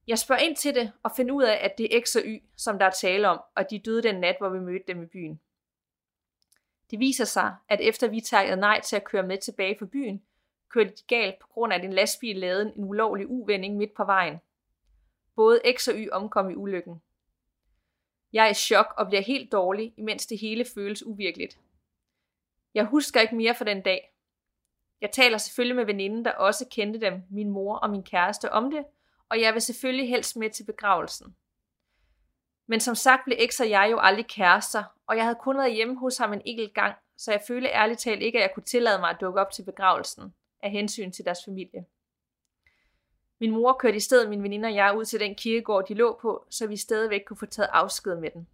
[0.07, 2.43] Jeg spørger ind til det og finder ud af, at det er X og Y,
[2.57, 5.07] som der er tale om, og de døde den nat, hvor vi mødte dem i
[5.07, 5.41] byen.
[6.91, 10.23] Det viser sig, at efter vi takkede nej til at køre med tilbage fra byen,
[10.71, 14.05] kørte de galt på grund af, at en lastbil lavede en ulovlig uvending midt på
[14.05, 14.39] vejen.
[15.37, 17.03] Både X og Y omkom i ulykken.
[18.33, 21.59] Jeg er i chok og bliver helt dårlig, imens det hele føles uvirkeligt.
[22.75, 24.13] Jeg husker ikke mere fra den dag.
[25.01, 28.71] Jeg taler selvfølgelig med veninden, der også kendte dem, min mor og min kæreste, om
[28.71, 28.85] det,
[29.29, 31.37] og jeg vil selvfølgelig helst med til begravelsen.
[32.67, 35.75] Men som sagt blev X og jeg jo aldrig kærester, og jeg havde kun været
[35.75, 38.65] hjemme hos ham en enkelt gang, så jeg følte ærligt talt ikke, at jeg kunne
[38.65, 41.85] tillade mig at dukke op til begravelsen, af hensyn til deres familie.
[43.41, 46.19] Min mor kørte i stedet min veninde og jeg ud til den kirkegård, de lå
[46.23, 48.49] på, så vi stadigvæk kunne få taget afsked med den.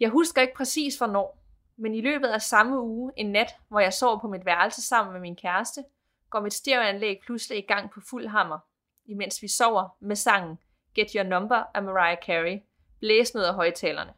[0.00, 1.38] Jeg husker ikke præcis hvornår,
[1.76, 5.12] men i løbet af samme uge, en nat, hvor jeg sov på mit værelse sammen
[5.12, 5.84] med min kæreste,
[6.30, 8.58] går mit stereoanlæg pludselig i gang på fuld hammer,
[9.06, 10.58] imens vi sover med sangen
[10.94, 12.60] Get Your Number af Mariah Carey,
[13.00, 14.14] blæsende ud af højtalerne.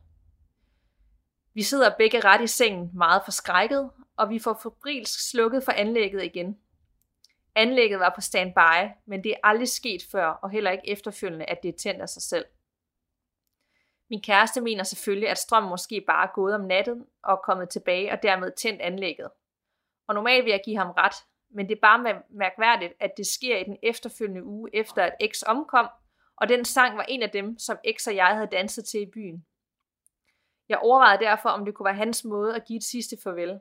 [1.54, 6.24] Vi sidder begge ret i sengen, meget forskrækket, og vi får febrilsk slukket for anlægget
[6.24, 6.58] igen.
[7.54, 11.62] Anlægget var på standby, men det er aldrig sket før, og heller ikke efterfølgende, at
[11.62, 12.44] det er tændt af sig selv.
[14.10, 17.68] Min kæreste mener selvfølgelig, at strømmen måske bare er gået om natten og er kommet
[17.68, 19.30] tilbage og dermed tændt anlægget.
[20.06, 21.14] Og normalt vil jeg give ham ret,
[21.50, 25.42] men det er bare mærkværdigt, at det sker i den efterfølgende uge efter at X
[25.46, 25.88] omkom,
[26.36, 29.10] og den sang var en af dem, som X og jeg havde danset til i
[29.10, 29.46] byen.
[30.68, 33.60] Jeg overvejede derfor, om det kunne være hans måde at give et sidste farvel.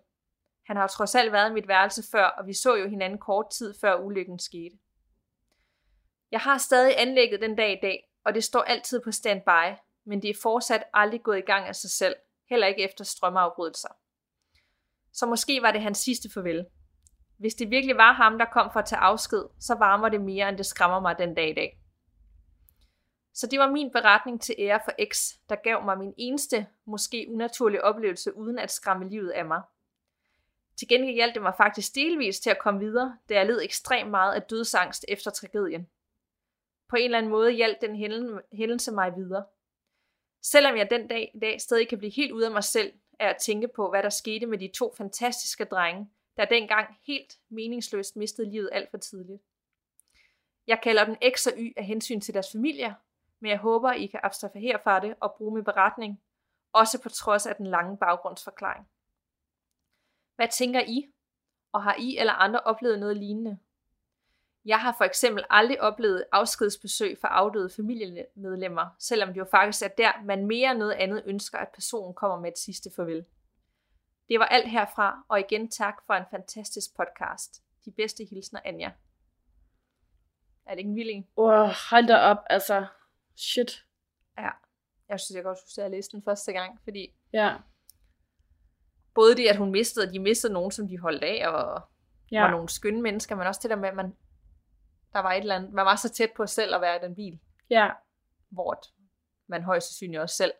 [0.69, 3.49] Han har trods alt været i mit værelse før, og vi så jo hinanden kort
[3.49, 4.77] tid før ulykken skete.
[6.31, 10.21] Jeg har stadig anlægget den dag i dag, og det står altid på standby, men
[10.21, 12.15] det er fortsat aldrig gået i gang af sig selv,
[12.49, 13.89] heller ikke efter strømafbrydelser.
[15.13, 16.65] Så måske var det hans sidste farvel.
[17.37, 20.49] Hvis det virkelig var ham, der kom for at tage afsked, så varmer det mere,
[20.49, 21.79] end det skræmmer mig den dag i dag.
[23.33, 27.25] Så det var min beretning til ære for X, der gav mig min eneste, måske
[27.29, 29.61] unaturlige oplevelse, uden at skræmme livet af mig.
[30.79, 34.09] Til gengæld hjalp det mig faktisk delvis til at komme videre, da jeg led ekstremt
[34.09, 35.87] meget af dødsangst efter tragedien.
[36.89, 37.95] På en eller anden måde hjalp den
[38.53, 39.45] hændelse mig videre.
[40.41, 43.29] Selvom jeg den dag i dag stadig kan blive helt ude af mig selv af
[43.29, 48.15] at tænke på, hvad der skete med de to fantastiske drenge, der dengang helt meningsløst
[48.15, 49.41] mistede livet alt for tidligt.
[50.67, 52.93] Jeg kalder den X og Y af hensyn til deres familier,
[53.39, 56.21] men jeg håber, I kan abstrahere fra det og bruge min beretning,
[56.73, 58.87] også på trods af den lange baggrundsforklaring.
[60.39, 61.07] Hvad tænker I?
[61.71, 63.59] Og har I eller andre oplevet noget lignende?
[64.65, 69.87] Jeg har for eksempel aldrig oplevet afskedsbesøg for afdøde familiemedlemmer, selvom det jo faktisk er
[69.87, 73.25] der, man mere end noget andet ønsker, at personen kommer med et sidste farvel.
[74.29, 77.63] Det var alt herfra, og igen tak for en fantastisk podcast.
[77.85, 78.91] De bedste hilsner, Anja.
[80.65, 82.85] Er det ikke en vild oh, hold da op, altså.
[83.35, 83.85] Shit.
[84.37, 84.49] Ja.
[85.09, 87.55] Jeg synes, jeg godt skulle at læse den første gang, fordi ja.
[89.15, 91.81] Både det, at hun mistede, de mistede nogen, som de holdt af, og
[92.31, 92.41] ja.
[92.41, 94.15] var nogle skønne mennesker, men også det der med, at man,
[95.13, 97.15] der var et eller andet, man var så tæt på selv at være i den
[97.15, 97.39] bil.
[97.69, 97.89] Ja.
[98.49, 98.81] Hvor
[99.47, 100.51] man højst sandsynligt også selv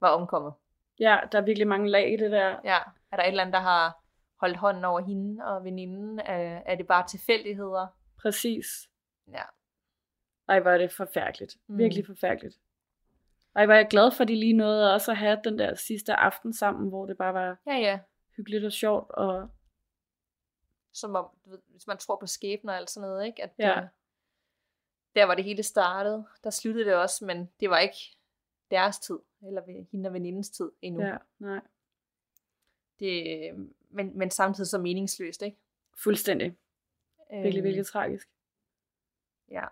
[0.00, 0.52] var omkommet.
[1.00, 2.60] Ja, der er virkelig mange lag i det der.
[2.64, 2.78] Ja,
[3.12, 4.04] er der et eller andet, der har
[4.40, 6.20] holdt hånden over hende og veninden?
[6.20, 7.86] Er, er det bare tilfældigheder?
[8.22, 8.66] Præcis.
[9.32, 9.42] Ja.
[10.48, 11.56] Ej, var det forfærdeligt.
[11.66, 11.78] Mm.
[11.78, 12.58] Virkelig forfærdeligt.
[13.54, 16.52] Var jeg glad for, at de lige nåede også at have den der sidste aften
[16.52, 17.98] sammen, hvor det bare var ja, ja.
[18.36, 19.10] hyggeligt og sjovt.
[19.10, 19.48] Og...
[20.92, 23.42] Som om, du ved, hvis man tror på skæbner og alt sådan noget, ikke?
[23.42, 23.80] At ja.
[23.80, 23.88] det,
[25.14, 28.16] der var det hele startet, der sluttede det også, men det var ikke
[28.70, 31.02] deres tid, eller hende og venindens tid endnu.
[31.02, 31.60] Ja, nej.
[32.98, 33.50] Det,
[33.90, 35.56] men, men samtidig så meningsløst, ikke?
[36.02, 36.56] Fuldstændig.
[37.30, 38.28] Virkelig, øhm, virkelig tragisk.
[39.50, 39.64] Ja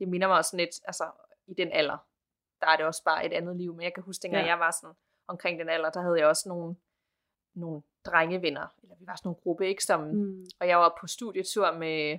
[0.00, 1.10] det minder mig også sådan lidt, altså
[1.46, 2.08] i den alder,
[2.60, 3.74] der er det også bare et andet liv.
[3.74, 4.50] Men jeg kan huske, dengang ja.
[4.50, 4.96] jeg var sådan
[5.26, 6.76] omkring den alder, der havde jeg også nogle,
[7.54, 10.46] nogle drengevenner, eller vi var sådan nogle gruppe, ikke, som, mm.
[10.60, 12.18] og jeg var på studietur med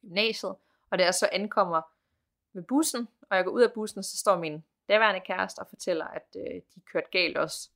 [0.00, 0.54] gymnasiet,
[0.90, 1.82] og da jeg så ankommer
[2.52, 6.04] med bussen, og jeg går ud af bussen, så står min daværende kæreste og fortæller,
[6.04, 7.70] at øh, de kørte galt også.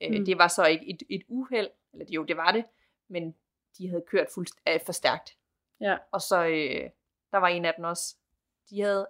[0.00, 0.24] Øh, mm.
[0.24, 2.64] Det var så ikke et, et uheld, eller jo, det var det,
[3.08, 3.34] men
[3.78, 5.36] de havde kørt fuldt, øh, for stærkt.
[5.80, 5.98] Ja.
[6.10, 6.90] Og så, øh,
[7.32, 8.16] der var en af dem også,
[8.70, 9.08] de havde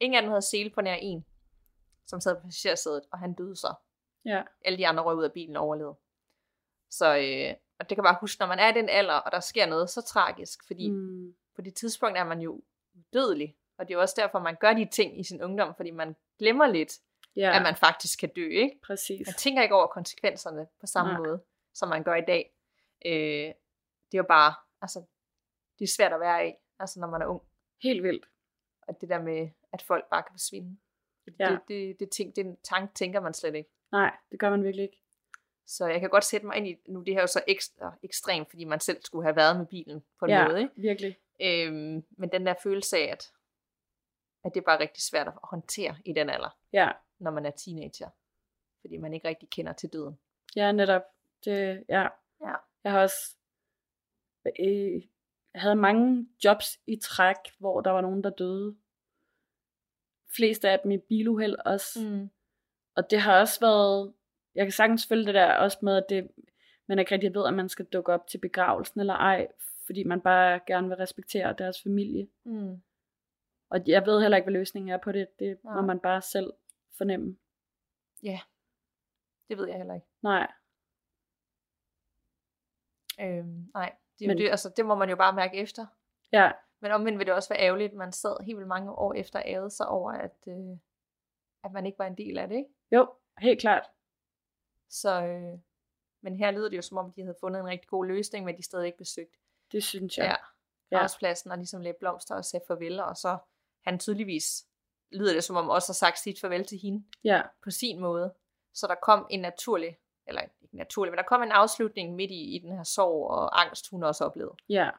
[0.00, 1.24] Ingen af dem havde sele på nær en,
[2.08, 3.74] som sad på passagersædet, og han døde så.
[4.24, 4.42] Ja.
[4.64, 5.96] Alle de andre røg ud af bilen og overlevede.
[6.90, 9.40] Så øh, og det kan bare huske, når man er i den alder, og der
[9.40, 11.34] sker noget så tragisk, fordi mm.
[11.58, 12.62] På det tidspunkt er man jo
[13.12, 13.56] dødelig.
[13.78, 16.16] Og det er jo også derfor, man gør de ting i sin ungdom, fordi man
[16.38, 16.92] glemmer lidt,
[17.36, 17.56] ja.
[17.56, 18.80] at man faktisk kan dø, ikke?
[18.86, 19.26] præcis.
[19.26, 21.20] Man tænker ikke over konsekvenserne på samme Nej.
[21.20, 21.42] måde,
[21.74, 22.54] som man gør i dag.
[23.06, 23.54] Øh,
[24.08, 25.04] det er jo bare, altså,
[25.78, 27.42] det er svært at være i, altså når man er ung.
[27.82, 28.26] Helt vildt.
[28.88, 30.78] Og det der med, at folk bare kan forsvinde.
[31.30, 31.50] Det, Ja.
[31.50, 33.70] det, det, det, tænk, den tanke tænker man slet ikke.
[33.92, 35.02] Nej, det gør man virkelig ikke.
[35.66, 37.94] Så jeg kan godt sætte mig ind i, nu det her er jo så ekstra
[38.02, 40.60] ekstremt, fordi man selv skulle have været med bilen på en ja, måde.
[40.60, 40.72] Ikke?
[40.76, 41.18] virkelig.
[41.40, 43.32] Øhm, men den der følelse af, at,
[44.44, 47.50] at det er bare rigtig svært at håndtere i den alder, Ja, når man er
[47.50, 48.10] teenager.
[48.80, 50.18] Fordi man ikke rigtig kender til døden.
[50.56, 51.02] ja netop.
[51.44, 52.02] Det, ja.
[52.40, 52.54] Ja.
[52.84, 53.36] Jeg har også
[54.60, 55.02] øh,
[55.54, 58.76] jeg havde mange jobs i træk, hvor der var nogen, der døde.
[60.36, 62.00] Flest af dem i biluheld også.
[62.04, 62.30] Mm.
[62.96, 64.14] Og det har også været,
[64.54, 66.30] jeg kan sagtens følge det der også med, at det,
[66.86, 69.48] man ikke rigtig ved, at man skal dukke op til begravelsen eller ej,
[69.86, 72.28] fordi man bare gerne vil respektere deres familie.
[72.44, 72.82] Mm.
[73.70, 75.28] Og jeg ved heller ikke, hvad løsningen er på det.
[75.38, 75.80] Det må Nej.
[75.80, 76.52] man bare selv
[76.98, 77.36] fornemme.
[79.48, 80.06] Det ved jeg heller ikke.
[80.22, 80.52] Nej,
[83.20, 85.86] Øhm, nej, det, er Men- det, altså, det må man jo bare mærke efter.
[86.32, 86.50] ja,
[86.80, 89.42] Men omvendt vil det også være ærgerligt, at man sad helt vildt mange år efter
[89.44, 90.76] ærede sig over, at, øh,
[91.64, 92.56] at man ikke var en del af det.
[92.56, 92.70] Ikke?
[92.92, 93.86] jo, helt klart.
[94.90, 95.58] Så, øh,
[96.22, 98.56] men her lyder det jo som om, de havde fundet en rigtig god løsning, men
[98.56, 99.36] de stadig ikke besøgt
[99.72, 100.22] Det synes ja.
[100.24, 100.30] jeg.
[100.90, 101.00] ja, Ja.
[101.00, 103.38] gravspladsen og ligesom lagde blomster og sagde farvel, og så
[103.84, 104.66] han tydeligvis,
[105.12, 108.34] lyder det som om, også har sagt sit farvel til hende Ja, på sin måde.
[108.74, 112.56] Så der kom en naturlig, eller ikke naturlig, men der kom en afslutning midt i,
[112.56, 114.54] i den her sorg og angst, hun også oplevede.
[114.68, 114.90] ja.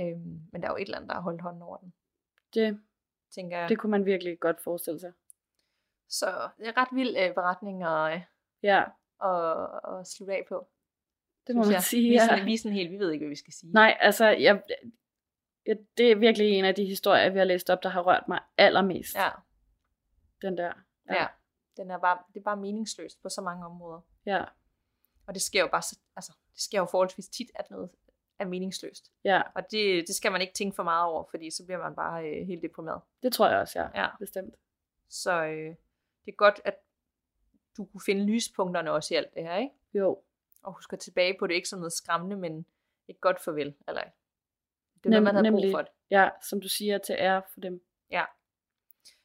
[0.00, 1.94] Øhm, men der er jo et eller andet, der har holdt hånden over den,
[2.54, 2.80] Det,
[3.34, 3.68] tænker jeg.
[3.68, 5.12] det kunne man virkelig godt forestille sig.
[6.08, 8.20] Så det er ret vild øh, beretning at, øh,
[8.62, 8.84] Ja,
[9.24, 10.68] at, at slutte af på.
[11.46, 11.82] det må man jeg.
[11.82, 12.08] sige.
[12.10, 12.28] Vi er, Ja.
[12.28, 13.72] sådan, vi er sådan helt, vi ved ikke, hvad vi skal sige.
[13.72, 14.62] Nej, altså, jeg,
[15.66, 18.28] jeg, det er virkelig en af de historier, vi har læst op, der har rørt
[18.28, 19.16] mig allermest.
[19.16, 19.30] Ja,
[20.42, 20.72] Den der.
[21.08, 21.14] ja.
[21.14, 21.26] ja.
[21.76, 24.00] Den er bare, det er bare meningsløst på så mange områder.
[24.26, 24.44] Ja,
[25.26, 27.90] Og det sker jo bare så, altså, det sker jo forholdsvis tit, at noget
[28.38, 29.12] er meningsløst.
[29.24, 31.94] ja, Og det, det skal man ikke tænke for meget over, fordi så bliver man
[31.94, 33.00] bare øh, helt deprimeret.
[33.22, 34.02] det tror jeg også, ja.
[34.02, 34.08] Ja.
[34.18, 34.54] Bestemt.
[35.08, 35.74] Så øh,
[36.24, 36.74] det er godt, at
[37.76, 39.74] du kunne finde lyspunkterne også i alt det her, ikke?
[39.94, 40.22] Jo,
[40.62, 42.66] Og huske tilbage på det, ikke som noget skræmmende, men
[43.08, 43.74] et godt farvel.
[43.88, 44.10] Eller, det
[45.04, 45.64] er Nem- noget, man havde nemlig.
[45.64, 45.90] brug for det.
[46.10, 47.84] ja, som du siger, til ære for dem.
[48.10, 48.24] Ja.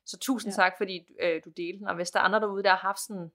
[0.06, 0.56] Så tusind Ja.
[0.56, 1.86] tak, fordi øh, du delte.
[1.88, 3.32] Og hvis der er andre derude, der har haft sådan,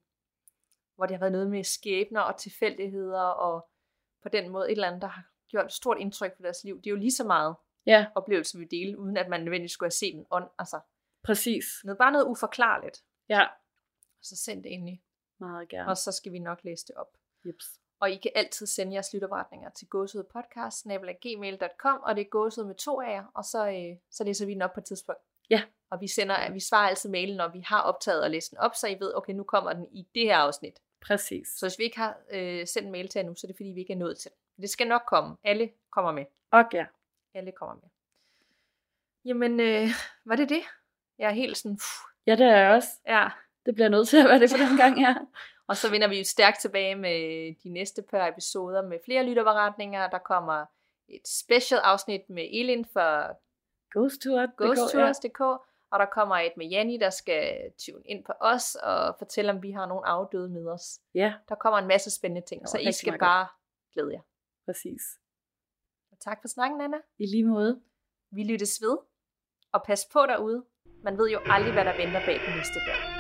[0.95, 3.69] hvor det har været noget med skæbner og tilfældigheder, og
[4.23, 6.77] på den måde et eller andet, der har gjort et stort indtryk på deres liv.
[6.77, 7.55] Det er jo lige så meget
[7.87, 10.49] Ja, oplevelse, vi deler, uden at man nødvendigvis skulle have set en ånd.
[10.59, 10.81] Altså,
[11.23, 11.65] præcis.
[11.85, 13.05] noget, bare noget uforklarligt.
[13.29, 13.47] Ja,
[14.23, 15.03] Så send det endelig.
[15.41, 15.89] meget gerne.
[15.91, 17.17] Og så skal vi nok læse det op.
[17.47, 17.65] Jeps.
[18.01, 23.01] Og I kan altid sende jeres lytopretninger til gåsudpodcast.gmail.com, og det er gåsud med to
[23.01, 25.21] af jer, og så, øh, så læser vi den op på et tidspunkt.
[25.51, 25.63] Ja.
[25.91, 28.75] Og vi, sender, vi svarer altid mailen, når vi har optaget og læst den op,
[28.75, 30.79] så I ved, okay, nu kommer den i det her afsnit.
[31.01, 31.49] Præcis.
[31.49, 33.57] Så hvis vi ikke har øh, sendt en mail til jer nu, så er det
[33.57, 34.39] fordi, vi ikke er nået til den.
[34.61, 35.37] Det skal nok komme.
[35.45, 36.25] Alle kommer med.
[36.51, 36.87] Og ja,
[37.35, 37.89] Alle kommer med.
[39.25, 39.89] Jamen, øh,
[40.25, 40.63] var det det?
[41.19, 42.89] Jeg er helt sådan, pff, ja, det er jeg også.
[43.07, 43.29] ja.
[43.67, 45.15] Det bliver nødt til at være det for den gang, ja.
[45.67, 50.11] Og så vender vi jo stærkt tilbage med de næste par episoder med flere lytterberetninger.
[50.11, 50.67] Der kommer
[51.09, 53.39] et special afsnit med Elin for
[53.99, 54.47] Ghost Tour.
[54.57, 55.41] ghosttours.dk,
[55.91, 59.63] og der kommer et med Janni, der skal tune ind på os og fortælle, om
[59.63, 61.01] vi har nogle afdøde med os.
[61.15, 63.47] Ja, Der kommer en masse spændende ting, så I skal bare
[63.93, 64.21] glæde jer.
[64.69, 65.03] Præcis.
[66.13, 67.01] Og tak for snakken, Anna.
[67.19, 67.83] I lige måde.
[68.31, 68.97] Vi lyttes ved,
[69.73, 70.65] og pas på derude.
[71.05, 73.18] Man ved jo aldrig, hvad der venter bag den næste dør.